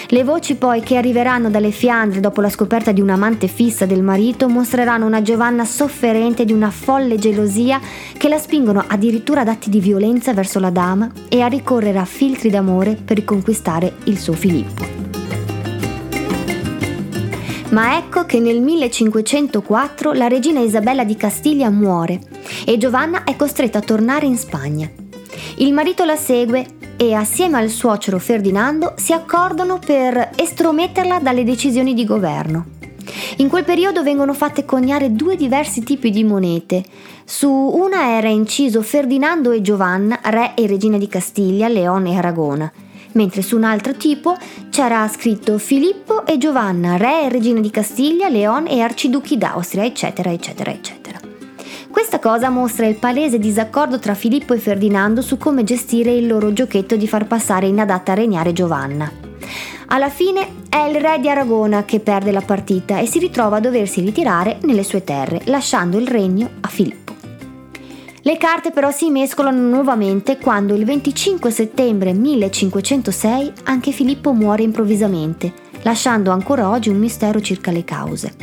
Le 0.08 0.24
voci 0.24 0.56
poi 0.56 0.82
che 0.82 0.98
arriveranno 0.98 1.52
dalle 1.52 1.70
Fiandre 1.70 2.20
dopo 2.20 2.42
la 2.42 2.50
scoperta 2.50 2.92
di 2.92 3.00
un'amante 3.00 3.46
fissa 3.46 3.86
del 3.86 4.02
marito 4.02 4.50
mostreranno 4.50 5.06
una 5.06 5.22
Giovanna 5.22 5.66
sofferente 5.66 6.46
di 6.46 6.52
una 6.52 6.72
folle 6.72 7.20
gelosia 7.20 7.80
che 8.18 8.28
la 8.28 8.40
spingono 8.40 8.84
addirittura 8.88 9.42
ad 9.42 9.48
atti 9.48 9.70
di 9.70 9.80
violenza 9.80 10.34
verso 10.34 10.60
la 10.60 10.72
dama 10.72 11.12
e 11.30 11.42
a 11.42 11.48
ricorrere 11.48 12.00
a 12.00 12.06
filtri 12.06 12.50
d'amore 12.50 12.96
per 12.96 13.18
riconquistare 13.18 13.94
il 14.06 14.18
suo 14.18 14.34
Filippo. 14.34 15.05
Ma 17.70 17.98
ecco 17.98 18.26
che 18.26 18.40
nel 18.40 18.62
1504 18.62 20.14
la 20.14 20.28
regina 20.28 20.60
Isabella 20.60 21.04
di 21.04 21.16
Castiglia 21.16 21.70
muore 21.70 22.20
e 22.66 22.78
Giovanna 22.78 23.24
è 23.24 23.36
costretta 23.36 23.80
a 23.80 23.82
tornare 23.82 24.26
in 24.26 24.38
Spagna. 24.38 24.90
Il 25.58 25.74
marito 25.74 26.06
la 26.06 26.16
segue 26.16 26.66
e 26.96 27.14
assieme 27.14 27.58
al 27.58 27.70
suocero 27.70 28.20
Ferdinando 28.20 28.94
si 28.98 29.14
accordano 29.14 29.80
per 29.84 30.30
estrometterla 30.36 31.20
dalle 31.20 31.44
decisioni 31.44 31.94
di 31.94 32.06
governo. 32.06 32.68
In 33.38 33.50
quel 33.50 33.66
periodo 33.66 34.04
vengono 34.04 34.34
fatte 34.34 34.66
coniare 34.66 35.12
due 35.12 35.36
diversi 35.36 35.84
tipi 35.84 36.10
di 36.10 36.24
monete. 36.24 36.84
Su 37.26 37.50
una 37.50 38.16
era 38.18 38.30
inciso 38.30 38.82
Ferdinando 38.82 39.52
e 39.52 39.62
Giovanna, 39.62 40.20
re 40.24 40.54
e 40.56 40.68
regina 40.68 40.98
di 40.98 41.08
Castiglia, 41.08 41.68
Leone 41.68 42.12
e 42.12 42.16
Aragona, 42.16 42.72
mentre 43.16 43.42
su 43.42 43.58
un 43.58 43.64
altro 43.64 43.94
tipo 43.96 44.38
c'era 44.70 45.08
scritto 45.08 45.58
Filippo 45.58 46.26
e 46.26 46.38
Giovanna, 46.38 46.98
re 46.98 47.24
e 47.24 47.30
regina 47.30 47.60
di 47.60 47.70
Castiglia, 47.70 48.30
Leone 48.30 48.70
e 48.70 48.82
arciduchi 48.82 49.38
d'Austria, 49.38 49.84
eccetera, 49.84 50.32
eccetera, 50.32 50.72
eccetera. 50.72 51.20
Questa 51.90 52.20
cosa 52.20 52.50
mostra 52.50 52.86
il 52.88 52.96
palese 52.96 53.40
disaccordo 53.40 54.00
tra 54.00 54.16
Filippo 54.16 54.54
e 54.54 54.60
Ferdinando 54.60 55.22
su 55.22 55.38
come 55.38 55.64
gestire 55.64 56.12
il 56.12 56.28
loro 56.28 56.52
giochetto 56.52 56.96
di 56.98 57.08
far 57.08 57.26
passare 57.26 57.68
inadatta 57.68 58.12
a 58.12 58.16
regnare 58.16 58.52
Giovanna. 58.52 59.10
Alla 59.88 60.10
fine 60.10 60.64
è 60.68 60.80
il 60.90 61.00
re 61.00 61.20
di 61.20 61.30
Aragona 61.30 61.86
che 61.86 62.02
perde 62.02 62.32
la 62.32 62.42
partita 62.42 63.00
e 63.00 63.06
si 63.06 63.20
ritrova 63.20 63.58
a 63.58 63.62
doversi 63.62 64.02
ritirare 64.02 64.58
nelle 64.64 64.84
sue 64.84 65.04
terre, 65.04 65.42
lasciando 65.46 65.98
il 65.98 66.08
regno 66.08 66.50
a 66.60 66.68
Filippo. 66.68 67.05
Le 68.28 68.38
carte 68.38 68.72
però 68.72 68.90
si 68.90 69.12
mescolano 69.12 69.62
nuovamente 69.70 70.40
quando 70.40 70.74
il 70.74 70.84
25 70.84 71.52
settembre 71.52 72.12
1506 72.12 73.54
anche 73.66 73.92
Filippo 73.92 74.34
muore 74.34 74.64
improvvisamente, 74.64 75.54
lasciando 75.84 76.32
ancora 76.32 76.68
oggi 76.72 76.90
un 76.90 76.98
mistero 76.98 77.40
circa 77.40 77.70
le 77.70 77.84
cause. 77.84 78.34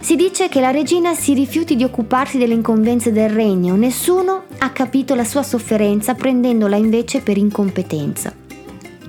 Si 0.00 0.14
dice 0.14 0.48
che 0.48 0.60
la 0.60 0.70
regina 0.70 1.14
si 1.14 1.34
rifiuti 1.34 1.74
di 1.74 1.82
occuparsi 1.82 2.38
delle 2.38 2.54
incombenze 2.54 3.10
del 3.10 3.30
regno, 3.30 3.74
nessuno 3.74 4.44
ha 4.58 4.70
capito 4.70 5.16
la 5.16 5.24
sua 5.24 5.42
sofferenza 5.42 6.14
prendendola 6.14 6.76
invece 6.76 7.22
per 7.22 7.36
incompetenza. 7.36 8.41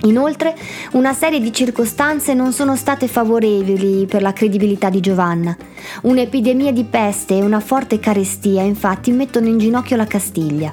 Inoltre, 0.04 0.54
una 0.92 1.14
serie 1.14 1.40
di 1.40 1.52
circostanze 1.52 2.34
non 2.34 2.52
sono 2.52 2.76
state 2.76 3.08
favorevoli 3.08 4.06
per 4.06 4.20
la 4.20 4.34
credibilità 4.34 4.90
di 4.90 5.00
Giovanna. 5.00 5.56
Un'epidemia 6.02 6.72
di 6.72 6.84
peste 6.84 7.36
e 7.36 7.42
una 7.42 7.60
forte 7.60 7.98
carestia 7.98 8.62
infatti 8.62 9.12
mettono 9.12 9.46
in 9.46 9.58
ginocchio 9.58 9.96
la 9.96 10.06
Castiglia. 10.06 10.72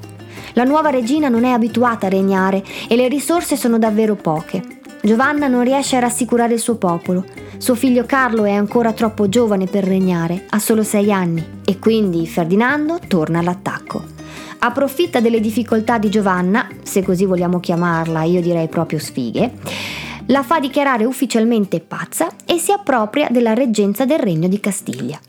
La 0.53 0.65
nuova 0.65 0.89
regina 0.89 1.29
non 1.29 1.45
è 1.45 1.51
abituata 1.51 2.07
a 2.07 2.09
regnare 2.09 2.61
e 2.89 2.95
le 2.97 3.07
risorse 3.07 3.55
sono 3.55 3.77
davvero 3.77 4.15
poche. 4.15 4.79
Giovanna 5.01 5.47
non 5.47 5.63
riesce 5.63 5.95
a 5.95 6.01
rassicurare 6.01 6.53
il 6.53 6.59
suo 6.59 6.75
popolo. 6.75 7.23
Suo 7.57 7.75
figlio 7.75 8.05
Carlo 8.05 8.43
è 8.43 8.51
ancora 8.51 8.91
troppo 8.91 9.29
giovane 9.29 9.65
per 9.65 9.85
regnare, 9.85 10.45
ha 10.49 10.59
solo 10.59 10.83
sei 10.83 11.11
anni, 11.11 11.61
e 11.63 11.79
quindi 11.79 12.27
Ferdinando 12.27 12.99
torna 13.07 13.39
all'attacco 13.39 14.19
approfitta 14.63 15.19
delle 15.19 15.39
difficoltà 15.39 15.97
di 15.97 16.09
Giovanna, 16.09 16.67
se 16.83 17.01
così 17.01 17.25
vogliamo 17.25 17.59
chiamarla, 17.59 18.23
io 18.23 18.41
direi 18.41 18.67
proprio 18.67 18.99
sfighe, 18.99 19.53
la 20.27 20.43
fa 20.43 20.59
dichiarare 20.59 21.03
ufficialmente 21.03 21.79
pazza 21.79 22.29
e 22.45 22.59
si 22.59 22.71
appropria 22.71 23.27
della 23.31 23.55
reggenza 23.55 24.05
del 24.05 24.19
regno 24.19 24.47
di 24.47 24.59
Castiglia. 24.59 25.19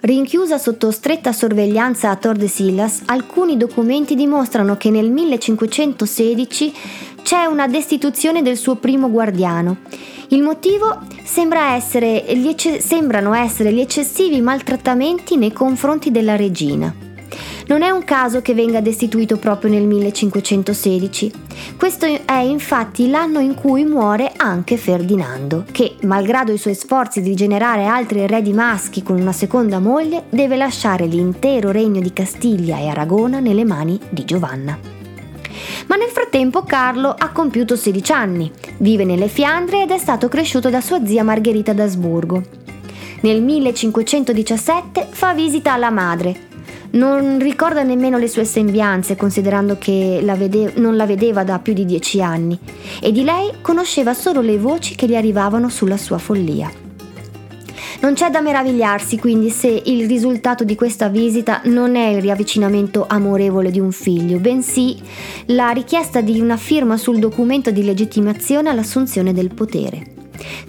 Rinchiusa 0.00 0.58
sotto 0.58 0.90
stretta 0.90 1.32
sorveglianza 1.32 2.10
a 2.10 2.16
Tordesillas, 2.16 3.02
alcuni 3.06 3.56
documenti 3.56 4.16
dimostrano 4.16 4.76
che 4.76 4.90
nel 4.90 5.10
1516 5.10 6.74
c'è 7.22 7.44
una 7.44 7.68
destituzione 7.68 8.42
del 8.42 8.56
suo 8.56 8.74
primo 8.74 9.10
guardiano. 9.10 9.78
Il 10.28 10.42
motivo 10.42 10.98
sembra 11.22 11.74
essere, 11.74 12.26
ecce- 12.26 12.80
sembrano 12.80 13.32
essere 13.32 13.72
gli 13.72 13.80
eccessivi 13.80 14.40
maltrattamenti 14.40 15.36
nei 15.36 15.52
confronti 15.52 16.10
della 16.10 16.36
regina. 16.36 17.03
Non 17.66 17.80
è 17.80 17.88
un 17.88 18.04
caso 18.04 18.42
che 18.42 18.52
venga 18.52 18.82
destituito 18.82 19.38
proprio 19.38 19.70
nel 19.70 19.86
1516. 19.86 21.32
Questo 21.78 22.04
è 22.04 22.38
infatti 22.40 23.08
l'anno 23.08 23.38
in 23.38 23.54
cui 23.54 23.84
muore 23.84 24.32
anche 24.36 24.76
Ferdinando, 24.76 25.64
che, 25.72 25.96
malgrado 26.02 26.52
i 26.52 26.58
suoi 26.58 26.74
sforzi 26.74 27.22
di 27.22 27.34
generare 27.34 27.86
altri 27.86 28.20
eredi 28.20 28.52
maschi 28.52 29.02
con 29.02 29.18
una 29.18 29.32
seconda 29.32 29.78
moglie, 29.78 30.24
deve 30.28 30.56
lasciare 30.56 31.06
l'intero 31.06 31.70
regno 31.70 32.00
di 32.00 32.12
Castiglia 32.12 32.78
e 32.78 32.88
Aragona 32.88 33.40
nelle 33.40 33.64
mani 33.64 33.98
di 34.10 34.26
Giovanna. 34.26 34.78
Ma 35.86 35.96
nel 35.96 36.10
frattempo 36.10 36.64
Carlo 36.64 37.14
ha 37.16 37.30
compiuto 37.30 37.76
16 37.76 38.12
anni, 38.12 38.52
vive 38.78 39.06
nelle 39.06 39.28
Fiandre 39.28 39.84
ed 39.84 39.90
è 39.90 39.98
stato 39.98 40.28
cresciuto 40.28 40.68
da 40.68 40.82
sua 40.82 41.04
zia 41.06 41.22
Margherita 41.22 41.72
d'Asburgo. 41.72 42.42
Nel 43.22 43.40
1517 43.40 45.08
fa 45.10 45.32
visita 45.32 45.72
alla 45.72 45.90
madre, 45.90 46.52
non 46.94 47.38
ricorda 47.38 47.82
nemmeno 47.82 48.18
le 48.18 48.28
sue 48.28 48.44
sembianze, 48.44 49.16
considerando 49.16 49.76
che 49.78 50.20
la 50.22 50.34
vede- 50.34 50.72
non 50.76 50.96
la 50.96 51.06
vedeva 51.06 51.44
da 51.44 51.58
più 51.58 51.72
di 51.72 51.84
dieci 51.84 52.20
anni, 52.22 52.58
e 53.00 53.12
di 53.12 53.24
lei 53.24 53.50
conosceva 53.60 54.14
solo 54.14 54.40
le 54.40 54.58
voci 54.58 54.94
che 54.94 55.06
gli 55.06 55.16
arrivavano 55.16 55.68
sulla 55.68 55.96
sua 55.96 56.18
follia. 56.18 56.70
Non 58.00 58.14
c'è 58.14 58.28
da 58.28 58.42
meravigliarsi 58.42 59.18
quindi 59.18 59.48
se 59.48 59.82
il 59.86 60.06
risultato 60.06 60.62
di 60.62 60.74
questa 60.74 61.08
visita 61.08 61.62
non 61.64 61.96
è 61.96 62.08
il 62.08 62.20
riavvicinamento 62.20 63.06
amorevole 63.08 63.70
di 63.70 63.80
un 63.80 63.92
figlio, 63.92 64.38
bensì 64.38 65.00
la 65.46 65.70
richiesta 65.70 66.20
di 66.20 66.38
una 66.38 66.58
firma 66.58 66.98
sul 66.98 67.18
documento 67.18 67.70
di 67.70 67.82
legittimazione 67.82 68.68
all'assunzione 68.68 69.32
del 69.32 69.54
potere. 69.54 70.12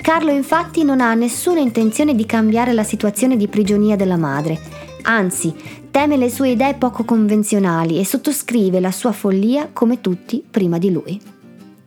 Carlo 0.01 0.31
infatti 0.31 0.83
non 0.83 1.01
ha 1.01 1.13
nessuna 1.13 1.59
intenzione 1.59 2.15
di 2.15 2.25
cambiare 2.25 2.71
la 2.71 2.83
situazione 2.83 3.35
di 3.35 3.47
prigionia 3.47 3.97
della 3.97 4.17
madre, 4.17 4.57
anzi 5.01 5.53
teme 5.95 6.17
le 6.17 6.29
sue 6.29 6.49
idee 6.49 6.73
poco 6.73 7.05
convenzionali 7.05 8.01
e 8.01 8.05
sottoscrive 8.05 8.81
la 8.81 8.91
sua 8.91 9.13
follia 9.13 9.69
come 9.71 10.01
tutti 10.01 10.43
prima 10.51 10.77
di 10.77 10.91
lui. 10.91 11.21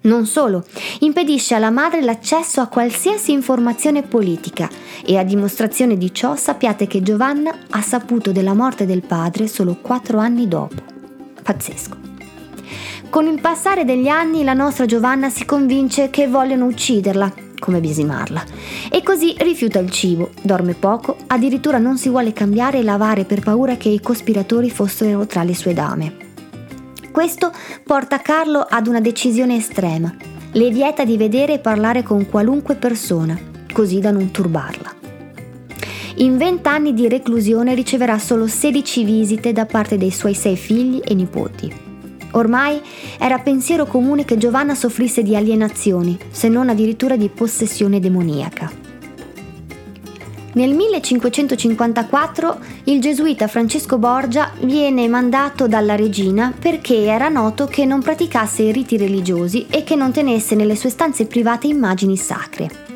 Non 0.05 0.25
solo, 0.25 0.65
impedisce 1.01 1.55
alla 1.55 1.69
madre 1.69 2.01
l'accesso 2.01 2.63
a 2.63 2.69
qualsiasi 2.69 3.33
informazione 3.33 4.03
politica 4.03 4.67
e 5.05 5.19
a 5.19 5.25
dimostrazione 5.25 5.99
di 5.99 6.15
ciò 6.15 6.37
sappiate 6.37 6.87
che 6.87 7.03
Giovanna 7.03 7.55
ha 7.69 7.83
saputo 7.83 8.33
della 8.33 8.55
morte 8.55 8.87
del 8.87 9.03
padre 9.03 9.47
solo 9.47 9.77
quattro 9.77 10.17
anni 10.17 10.49
dopo. 10.49 10.83
Pazzesco. 11.43 11.97
Con 13.11 13.27
il 13.27 13.43
passare 13.43 13.85
degli 13.85 14.09
anni 14.09 14.43
la 14.43 14.55
nostra 14.55 14.87
Giovanna 14.87 15.29
si 15.29 15.45
convince 15.45 16.09
che 16.09 16.29
vogliono 16.29 16.65
ucciderla 16.65 17.48
come 17.59 17.81
biasimarla. 17.81 18.45
E 18.91 19.03
così 19.03 19.35
rifiuta 19.39 19.79
il 19.79 19.91
cibo, 19.91 20.31
dorme 20.43 20.75
poco, 20.75 21.17
addirittura 21.27 21.79
non 21.79 21.99
si 21.99 22.09
vuole 22.09 22.33
cambiare 22.33 22.79
e 22.79 22.83
lavare 22.83 23.25
per 23.25 23.41
paura 23.41 23.77
che 23.77 23.89
i 23.89 24.01
cospiratori 24.01 24.71
fossero 24.71 25.27
tra 25.27 25.43
le 25.43 25.55
sue 25.55 25.75
dame. 25.75 26.17
Questo 27.11 27.53
porta 27.85 28.21
Carlo 28.21 28.61
ad 28.61 28.87
una 28.87 29.01
decisione 29.01 29.57
estrema. 29.57 30.15
Le 30.53 30.71
vieta 30.71 31.05
di 31.05 31.17
vedere 31.17 31.55
e 31.55 31.59
parlare 31.59 32.03
con 32.03 32.29
qualunque 32.29 32.77
persona, 32.77 33.39
così 33.73 33.99
da 33.99 34.11
non 34.11 34.31
turbarla. 34.31 34.95
In 36.17 36.37
vent'anni 36.37 36.95
di 36.95 37.09
reclusione 37.09 37.75
riceverà 37.75 38.19
solo 38.19 38.47
16 38.47 39.05
visite 39.05 39.53
da 39.53 39.67
parte 39.67 39.97
dei 39.97 40.11
suoi 40.11 40.35
sei 40.35 40.57
figli 40.57 41.01
e 41.05 41.15
nipoti. 41.15 41.88
Ormai 42.33 42.81
era 43.19 43.39
pensiero 43.39 43.87
comune 43.87 44.25
che 44.25 44.37
Giovanna 44.37 44.75
soffrisse 44.75 45.23
di 45.23 45.35
alienazioni, 45.35 46.19
se 46.31 46.49
non 46.49 46.69
addirittura 46.69 47.17
di 47.17 47.29
possessione 47.29 48.01
demoniaca. 48.01 48.87
Nel 50.51 50.75
1554 50.75 52.59
il 52.85 53.01
gesuita 53.01 53.47
Francesco 53.47 53.99
Borgia 53.99 54.51
viene 54.63 55.07
mandato 55.07 55.69
dalla 55.69 55.95
regina 55.95 56.53
perché 56.59 57.05
era 57.05 57.29
noto 57.29 57.67
che 57.67 57.85
non 57.85 58.03
praticasse 58.03 58.63
i 58.63 58.73
riti 58.73 58.97
religiosi 58.97 59.67
e 59.71 59.85
che 59.85 59.95
non 59.95 60.11
tenesse 60.11 60.55
nelle 60.55 60.75
sue 60.75 60.91
stanze 60.91 61.27
private 61.27 61.69
immagini 61.69 62.17
sacre. 62.17 62.87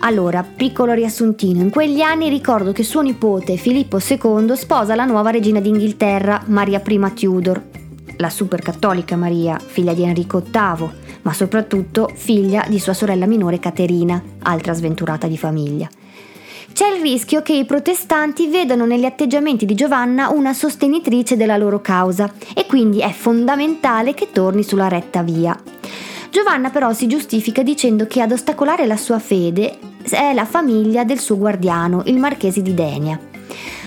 Allora, 0.00 0.42
piccolo 0.42 0.92
riassuntino, 0.92 1.60
in 1.60 1.70
quegli 1.70 2.00
anni 2.00 2.28
ricordo 2.28 2.72
che 2.72 2.84
suo 2.84 3.02
nipote 3.02 3.56
Filippo 3.56 3.98
II 3.98 4.54
sposa 4.54 4.94
la 4.94 5.04
nuova 5.04 5.30
regina 5.30 5.60
d'Inghilterra, 5.60 6.44
Maria 6.46 6.80
I 6.86 7.12
Tudor, 7.14 7.62
la 8.18 8.30
super 8.30 8.60
cattolica 8.60 9.16
Maria, 9.16 9.58
figlia 9.58 9.94
di 9.94 10.02
Enrico 10.02 10.40
VIII, 10.40 10.88
ma 11.22 11.32
soprattutto 11.32 12.10
figlia 12.14 12.64
di 12.68 12.78
sua 12.78 12.94
sorella 12.94 13.26
minore 13.26 13.58
Caterina, 13.58 14.22
altra 14.42 14.72
sventurata 14.72 15.26
di 15.26 15.36
famiglia. 15.36 15.88
C'è 16.72 16.88
il 16.94 17.00
rischio 17.00 17.40
che 17.40 17.54
i 17.54 17.64
protestanti 17.64 18.48
vedano 18.48 18.84
negli 18.84 19.06
atteggiamenti 19.06 19.64
di 19.64 19.74
Giovanna 19.74 20.28
una 20.28 20.52
sostenitrice 20.52 21.36
della 21.36 21.56
loro 21.56 21.80
causa 21.80 22.30
e 22.54 22.66
quindi 22.66 23.00
è 23.00 23.10
fondamentale 23.12 24.12
che 24.12 24.28
torni 24.30 24.62
sulla 24.62 24.88
retta 24.88 25.22
via. 25.22 25.58
Giovanna 26.30 26.68
però 26.68 26.92
si 26.92 27.06
giustifica 27.06 27.62
dicendo 27.62 28.06
che 28.06 28.20
ad 28.20 28.30
ostacolare 28.30 28.84
la 28.84 28.98
sua 28.98 29.18
fede 29.18 29.78
è 30.10 30.34
la 30.34 30.44
famiglia 30.44 31.02
del 31.04 31.18
suo 31.18 31.38
guardiano, 31.38 32.02
il 32.04 32.18
marchese 32.18 32.60
di 32.60 32.74
Denia. 32.74 33.18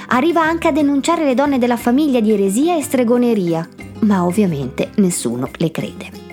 Arriva 0.08 0.42
anche 0.42 0.68
a 0.68 0.72
denunciare 0.72 1.24
le 1.24 1.36
donne 1.36 1.60
della 1.60 1.78
famiglia 1.78 2.20
di 2.20 2.32
eresia 2.32 2.76
e 2.76 2.82
stregoneria, 2.82 3.70
ma 4.02 4.26
ovviamente 4.26 4.90
nessuno 4.96 5.50
le 5.58 5.72
crede. 5.72 6.28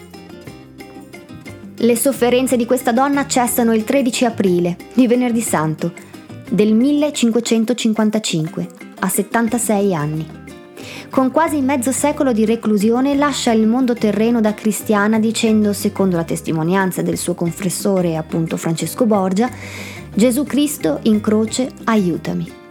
Le 1.79 1.96
sofferenze 1.96 2.57
di 2.57 2.64
questa 2.64 2.92
donna 2.92 3.26
cessano 3.26 3.74
il 3.74 3.85
13 3.85 4.24
aprile, 4.24 4.76
di 4.94 5.07
venerdì 5.07 5.42
santo, 5.42 5.92
del 6.48 6.72
1555, 6.72 8.68
a 9.00 9.09
76 9.09 9.94
anni. 9.94 10.44
Con 11.11 11.31
quasi 11.31 11.61
mezzo 11.61 11.92
secolo 11.92 12.33
di 12.33 12.44
reclusione 12.44 13.14
lascia 13.14 13.52
il 13.52 13.66
mondo 13.66 13.94
terreno 13.94 14.40
da 14.40 14.55
cristiana 14.55 15.18
dicendo, 15.18 15.72
secondo 15.72 16.16
la 16.16 16.24
testimonianza 16.24 17.02
del 17.02 17.18
suo 17.18 17.35
confessore, 17.35 18.16
appunto 18.16 18.57
Francesco 18.57 19.05
Borgia, 19.07 19.50
Gesù 20.14 20.44
Cristo 20.44 21.00
in 21.02 21.20
croce, 21.20 21.70
aiutami. 21.85 22.64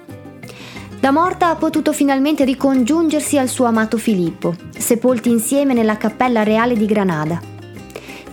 Da 1.06 1.12
morta 1.12 1.50
ha 1.50 1.56
potuto 1.56 1.94
finalmente 1.94 2.44
ricongiungersi 2.46 3.38
al 3.38 3.48
suo 3.48 3.65
amato 3.65 3.96
Filippo, 3.96 4.56
sepolti 4.76 5.30
insieme 5.30 5.76
nella 5.76 5.98
cappella 5.98 6.41
reale 6.41 6.76
di 6.76 6.88
Granada. 6.88 7.39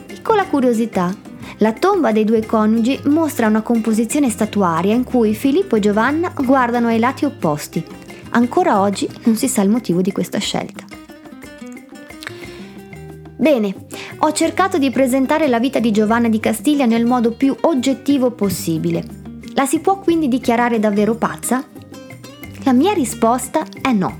Piccola 0.07 0.47
curiosità, 0.47 1.15
la 1.59 1.75
tomba 1.75 2.13
dei 2.13 2.25
due 2.25 2.47
coniugi 2.47 2.99
mostra 3.09 3.47
una 3.47 3.61
composizione 3.61 4.31
statuaria 4.31 4.95
in 4.95 5.05
cui 5.05 5.35
Filippo 5.35 5.77
e 5.77 5.81
Giovanna 5.81 6.33
guardano 6.35 6.87
ai 6.87 6.99
lati 6.99 7.27
opposti. 7.27 7.85
Ancora 8.31 8.81
oggi 8.81 9.07
non 9.25 9.37
si 9.37 9.49
sa 9.49 9.61
il 9.61 9.69
motivo 9.69 10.01
di 10.01 10.11
questa 10.11 10.39
scelta. 10.39 10.83
Bene, 13.37 13.75
ho 14.17 14.33
cercato 14.33 14.79
di 14.79 14.91
presentare 14.91 15.47
la 15.47 15.59
vita 15.59 15.79
di 15.79 15.91
Giovanna 15.91 16.31
di 16.31 16.41
Castiglia 16.41 16.87
nel 16.87 17.05
modo 17.05 17.33
più 17.33 17.55
oggettivo 17.61 18.31
possibile. 18.31 19.05
La 19.53 19.67
si 19.67 19.81
può 19.81 19.99
quindi 19.99 20.27
dichiarare 20.27 20.79
davvero 20.79 21.15
pazza? 21.17 21.63
La 22.65 22.73
mia 22.73 22.93
risposta 22.93 23.65
è 23.81 23.93
no. 23.93 24.19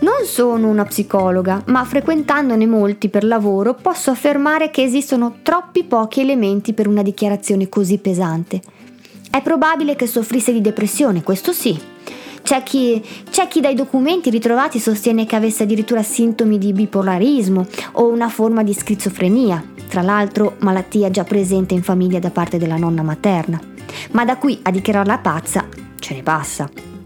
Non 0.00 0.24
sono 0.24 0.68
una 0.68 0.84
psicologa, 0.84 1.62
ma 1.66 1.84
frequentandone 1.84 2.66
molti 2.66 3.08
per 3.08 3.22
lavoro 3.22 3.74
posso 3.74 4.10
affermare 4.10 4.70
che 4.70 4.82
esistono 4.82 5.36
troppi 5.42 5.84
pochi 5.84 6.20
elementi 6.20 6.72
per 6.72 6.88
una 6.88 7.02
dichiarazione 7.02 7.68
così 7.68 7.98
pesante. 7.98 8.60
È 9.30 9.40
probabile 9.40 9.94
che 9.94 10.08
soffrisse 10.08 10.52
di 10.52 10.60
depressione, 10.60 11.22
questo 11.22 11.52
sì. 11.52 11.78
C'è 12.42 12.64
chi, 12.64 13.04
c'è 13.30 13.46
chi 13.46 13.60
dai 13.60 13.74
documenti 13.74 14.30
ritrovati 14.30 14.80
sostiene 14.80 15.24
che 15.24 15.36
avesse 15.36 15.62
addirittura 15.62 16.02
sintomi 16.02 16.58
di 16.58 16.72
bipolarismo 16.72 17.66
o 17.92 18.08
una 18.08 18.28
forma 18.28 18.64
di 18.64 18.72
schizofrenia, 18.72 19.62
tra 19.86 20.02
l'altro 20.02 20.56
malattia 20.58 21.10
già 21.10 21.22
presente 21.22 21.74
in 21.74 21.82
famiglia 21.82 22.18
da 22.18 22.30
parte 22.30 22.58
della 22.58 22.76
nonna 22.76 23.02
materna. 23.02 23.60
Ma 24.12 24.24
da 24.24 24.36
qui 24.38 24.58
a 24.62 24.70
dichiararla 24.72 25.18
pazza 25.18 25.68
ce 25.98 26.14
ne 26.14 26.22
passa. 26.22 26.97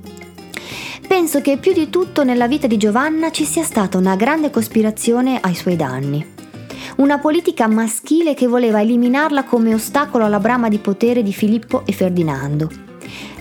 Penso 1.06 1.40
che 1.40 1.58
più 1.58 1.72
di 1.72 1.90
tutto 1.90 2.24
nella 2.24 2.46
vita 2.46 2.66
di 2.66 2.76
Giovanna 2.76 3.30
ci 3.30 3.44
sia 3.44 3.64
stata 3.64 3.98
una 3.98 4.16
grande 4.16 4.50
cospirazione 4.50 5.38
ai 5.40 5.54
suoi 5.54 5.76
danni. 5.76 6.24
Una 6.96 7.18
politica 7.18 7.66
maschile 7.66 8.34
che 8.34 8.46
voleva 8.46 8.80
eliminarla 8.80 9.44
come 9.44 9.74
ostacolo 9.74 10.24
alla 10.24 10.40
brama 10.40 10.68
di 10.68 10.78
potere 10.78 11.22
di 11.22 11.32
Filippo 11.32 11.84
e 11.84 11.92
Ferdinando. 11.92 12.70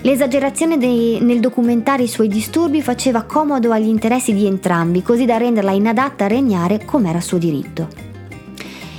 L'esagerazione 0.02 0.78
dei, 0.78 1.20
nel 1.20 1.40
documentare 1.40 2.02
i 2.02 2.08
suoi 2.08 2.28
disturbi 2.28 2.82
faceva 2.82 3.22
comodo 3.22 3.70
agli 3.72 3.88
interessi 3.88 4.34
di 4.34 4.46
entrambi, 4.46 5.02
così 5.02 5.24
da 5.24 5.36
renderla 5.36 5.70
inadatta 5.70 6.24
a 6.24 6.28
regnare 6.28 6.84
come 6.84 7.10
era 7.10 7.20
suo 7.20 7.38
diritto. 7.38 8.11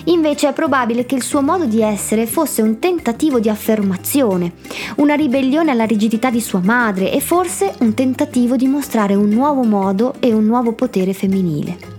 Invece 0.05 0.49
è 0.49 0.53
probabile 0.53 1.05
che 1.05 1.15
il 1.15 1.23
suo 1.23 1.41
modo 1.41 1.65
di 1.65 1.81
essere 1.81 2.25
fosse 2.25 2.61
un 2.61 2.79
tentativo 2.79 3.39
di 3.39 3.47
affermazione, 3.47 4.53
una 4.97 5.15
ribellione 5.15 5.71
alla 5.71 5.85
rigidità 5.85 6.29
di 6.29 6.41
sua 6.41 6.59
madre 6.61 7.11
e 7.11 7.21
forse 7.21 7.73
un 7.79 7.93
tentativo 7.93 8.57
di 8.57 8.67
mostrare 8.67 9.15
un 9.15 9.29
nuovo 9.29 9.63
modo 9.63 10.15
e 10.19 10.33
un 10.33 10.43
nuovo 10.43 10.73
potere 10.73 11.13
femminile. 11.13 11.91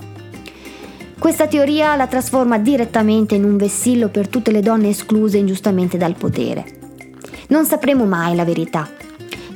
Questa 1.18 1.46
teoria 1.46 1.96
la 1.96 2.06
trasforma 2.06 2.58
direttamente 2.58 3.34
in 3.34 3.44
un 3.44 3.56
vessillo 3.56 4.08
per 4.08 4.28
tutte 4.28 4.50
le 4.50 4.60
donne 4.60 4.90
escluse 4.90 5.38
ingiustamente 5.38 5.96
dal 5.96 6.14
potere. 6.14 6.66
Non 7.48 7.64
sapremo 7.64 8.04
mai 8.04 8.34
la 8.34 8.44
verità, 8.44 8.86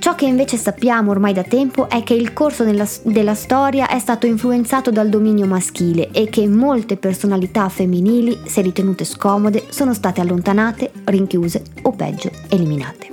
Ciò 0.08 0.14
che 0.14 0.24
invece 0.24 0.56
sappiamo 0.56 1.10
ormai 1.10 1.34
da 1.34 1.42
tempo 1.42 1.86
è 1.86 2.02
che 2.02 2.14
il 2.14 2.32
corso 2.32 2.64
della, 2.64 2.86
della 3.02 3.34
storia 3.34 3.88
è 3.88 3.98
stato 3.98 4.24
influenzato 4.24 4.90
dal 4.90 5.10
dominio 5.10 5.44
maschile 5.44 6.08
e 6.12 6.30
che 6.30 6.48
molte 6.48 6.96
personalità 6.96 7.68
femminili, 7.68 8.38
se 8.46 8.62
ritenute 8.62 9.04
scomode, 9.04 9.66
sono 9.68 9.92
state 9.92 10.22
allontanate, 10.22 10.92
rinchiuse 11.04 11.62
o 11.82 11.92
peggio 11.92 12.30
eliminate. 12.48 13.08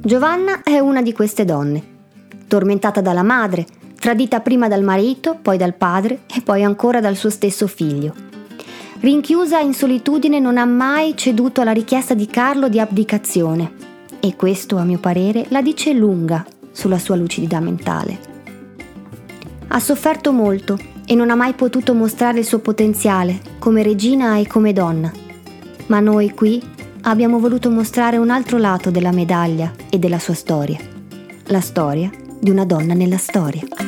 Giovanna 0.00 0.62
è 0.62 0.78
una 0.78 1.02
di 1.02 1.12
queste 1.12 1.44
donne, 1.44 1.82
tormentata 2.48 3.02
dalla 3.02 3.22
madre, 3.22 3.66
tradita 4.00 4.40
prima 4.40 4.68
dal 4.68 4.82
marito, 4.82 5.36
poi 5.42 5.58
dal 5.58 5.74
padre 5.74 6.20
e 6.34 6.40
poi 6.40 6.64
ancora 6.64 7.00
dal 7.00 7.14
suo 7.14 7.28
stesso 7.28 7.66
figlio. 7.66 8.14
Rinchiusa 9.00 9.60
in 9.60 9.74
solitudine 9.74 10.38
non 10.38 10.56
ha 10.56 10.64
mai 10.64 11.14
ceduto 11.14 11.60
alla 11.60 11.72
richiesta 11.72 12.14
di 12.14 12.26
Carlo 12.26 12.70
di 12.70 12.80
abdicazione 12.80 13.90
e 14.24 14.36
questo, 14.36 14.76
a 14.76 14.84
mio 14.84 15.00
parere, 15.00 15.46
la 15.48 15.60
dice 15.60 15.92
lunga 15.92 16.46
sulla 16.70 17.00
sua 17.00 17.16
lucidità 17.16 17.58
mentale. 17.58 18.30
Ha 19.66 19.80
sofferto 19.80 20.30
molto 20.30 20.78
e 21.04 21.16
non 21.16 21.28
ha 21.30 21.34
mai 21.34 21.54
potuto 21.54 21.92
mostrare 21.92 22.38
il 22.38 22.44
suo 22.44 22.60
potenziale 22.60 23.40
come 23.58 23.82
regina 23.82 24.38
e 24.38 24.46
come 24.46 24.72
donna. 24.72 25.12
Ma 25.86 25.98
noi 25.98 26.30
qui 26.34 26.62
abbiamo 27.02 27.40
voluto 27.40 27.68
mostrare 27.68 28.16
un 28.16 28.30
altro 28.30 28.58
lato 28.58 28.92
della 28.92 29.10
medaglia 29.10 29.72
e 29.90 29.98
della 29.98 30.20
sua 30.20 30.34
storia. 30.34 30.78
La 31.46 31.60
storia 31.60 32.08
di 32.38 32.50
una 32.50 32.64
donna 32.64 32.94
nella 32.94 33.18
storia. 33.18 33.81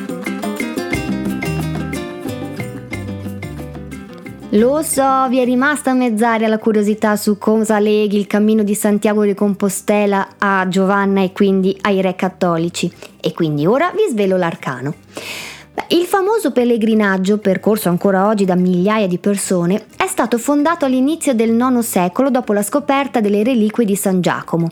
Lo 4.55 4.81
so, 4.83 5.27
vi 5.27 5.39
è 5.39 5.43
rimasta 5.43 5.93
mezz'aria 5.93 6.47
la 6.47 6.59
curiosità 6.59 7.17
su 7.17 7.37
cosa 7.37 7.77
leghi 7.77 8.17
il 8.17 8.25
cammino 8.25 8.63
di 8.63 8.73
Santiago 8.73 9.25
di 9.25 9.33
Compostela 9.33 10.35
a 10.37 10.65
Giovanna 10.69 11.21
e 11.21 11.33
quindi 11.33 11.77
ai 11.81 12.01
re 12.01 12.15
cattolici. 12.15 12.89
E 13.19 13.33
quindi 13.33 13.65
ora 13.65 13.91
vi 13.91 14.09
svelo 14.09 14.37
l'arcano. 14.37 14.93
Il 15.89 16.05
famoso 16.05 16.51
pellegrinaggio, 16.51 17.37
percorso 17.37 17.89
ancora 17.89 18.27
oggi 18.27 18.43
da 18.43 18.55
migliaia 18.55 19.07
di 19.07 19.19
persone, 19.19 19.85
è 19.97 20.07
stato 20.07 20.39
fondato 20.39 20.85
all'inizio 20.85 21.35
del 21.35 21.51
IX 21.51 21.79
secolo 21.79 22.31
dopo 22.31 22.53
la 22.53 22.63
scoperta 22.63 23.19
delle 23.19 23.43
reliquie 23.43 23.85
di 23.85 23.95
San 23.95 24.19
Giacomo, 24.19 24.69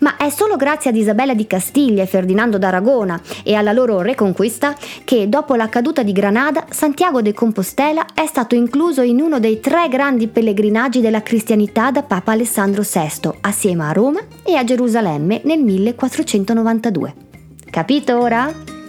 ma 0.00 0.16
è 0.16 0.28
solo 0.28 0.56
grazie 0.56 0.90
ad 0.90 0.96
Isabella 0.96 1.32
di 1.32 1.46
Castiglia 1.46 2.02
e 2.02 2.06
Ferdinando 2.06 2.58
d'Aragona 2.58 3.18
e 3.42 3.54
alla 3.54 3.72
loro 3.72 4.02
reconquista 4.02 4.76
che 5.04 5.30
dopo 5.30 5.54
la 5.54 5.68
caduta 5.68 6.02
di 6.02 6.12
Granada 6.12 6.66
Santiago 6.68 7.22
de 7.22 7.32
Compostela 7.32 8.04
è 8.12 8.26
stato 8.26 8.54
incluso 8.54 9.00
in 9.00 9.20
uno 9.20 9.40
dei 9.40 9.60
tre 9.60 9.88
grandi 9.88 10.28
pellegrinaggi 10.28 11.00
della 11.00 11.22
cristianità 11.22 11.90
da 11.90 12.02
Papa 12.02 12.32
Alessandro 12.32 12.82
VI, 12.82 13.30
assieme 13.40 13.84
a 13.84 13.92
Roma 13.92 14.20
e 14.42 14.56
a 14.56 14.64
Gerusalemme 14.64 15.40
nel 15.44 15.60
1492. 15.60 17.14
Capito 17.70 18.18
ora? 18.18 18.79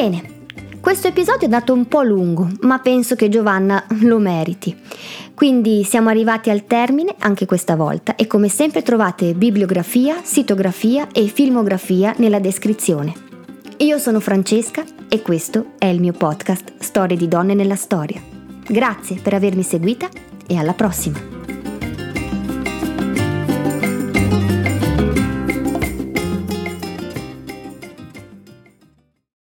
Bene, 0.00 0.46
questo 0.80 1.08
episodio 1.08 1.42
è 1.42 1.44
andato 1.44 1.74
un 1.74 1.86
po' 1.86 2.00
lungo, 2.00 2.48
ma 2.60 2.78
penso 2.78 3.16
che 3.16 3.28
Giovanna 3.28 3.84
lo 4.00 4.18
meriti. 4.18 4.74
Quindi 5.34 5.84
siamo 5.84 6.08
arrivati 6.08 6.48
al 6.48 6.64
termine 6.64 7.16
anche 7.18 7.44
questa 7.44 7.76
volta 7.76 8.14
e 8.14 8.26
come 8.26 8.48
sempre 8.48 8.80
trovate 8.80 9.34
bibliografia, 9.34 10.22
sitografia 10.22 11.08
e 11.12 11.26
filmografia 11.26 12.14
nella 12.16 12.40
descrizione. 12.40 13.12
Io 13.76 13.98
sono 13.98 14.20
Francesca 14.20 14.82
e 15.06 15.20
questo 15.20 15.72
è 15.76 15.84
il 15.84 16.00
mio 16.00 16.14
podcast 16.14 16.72
Storie 16.78 17.18
di 17.18 17.28
donne 17.28 17.52
nella 17.52 17.76
storia. 17.76 18.22
Grazie 18.66 19.20
per 19.20 19.34
avermi 19.34 19.62
seguita 19.62 20.08
e 20.46 20.56
alla 20.56 20.72
prossima! 20.72 21.39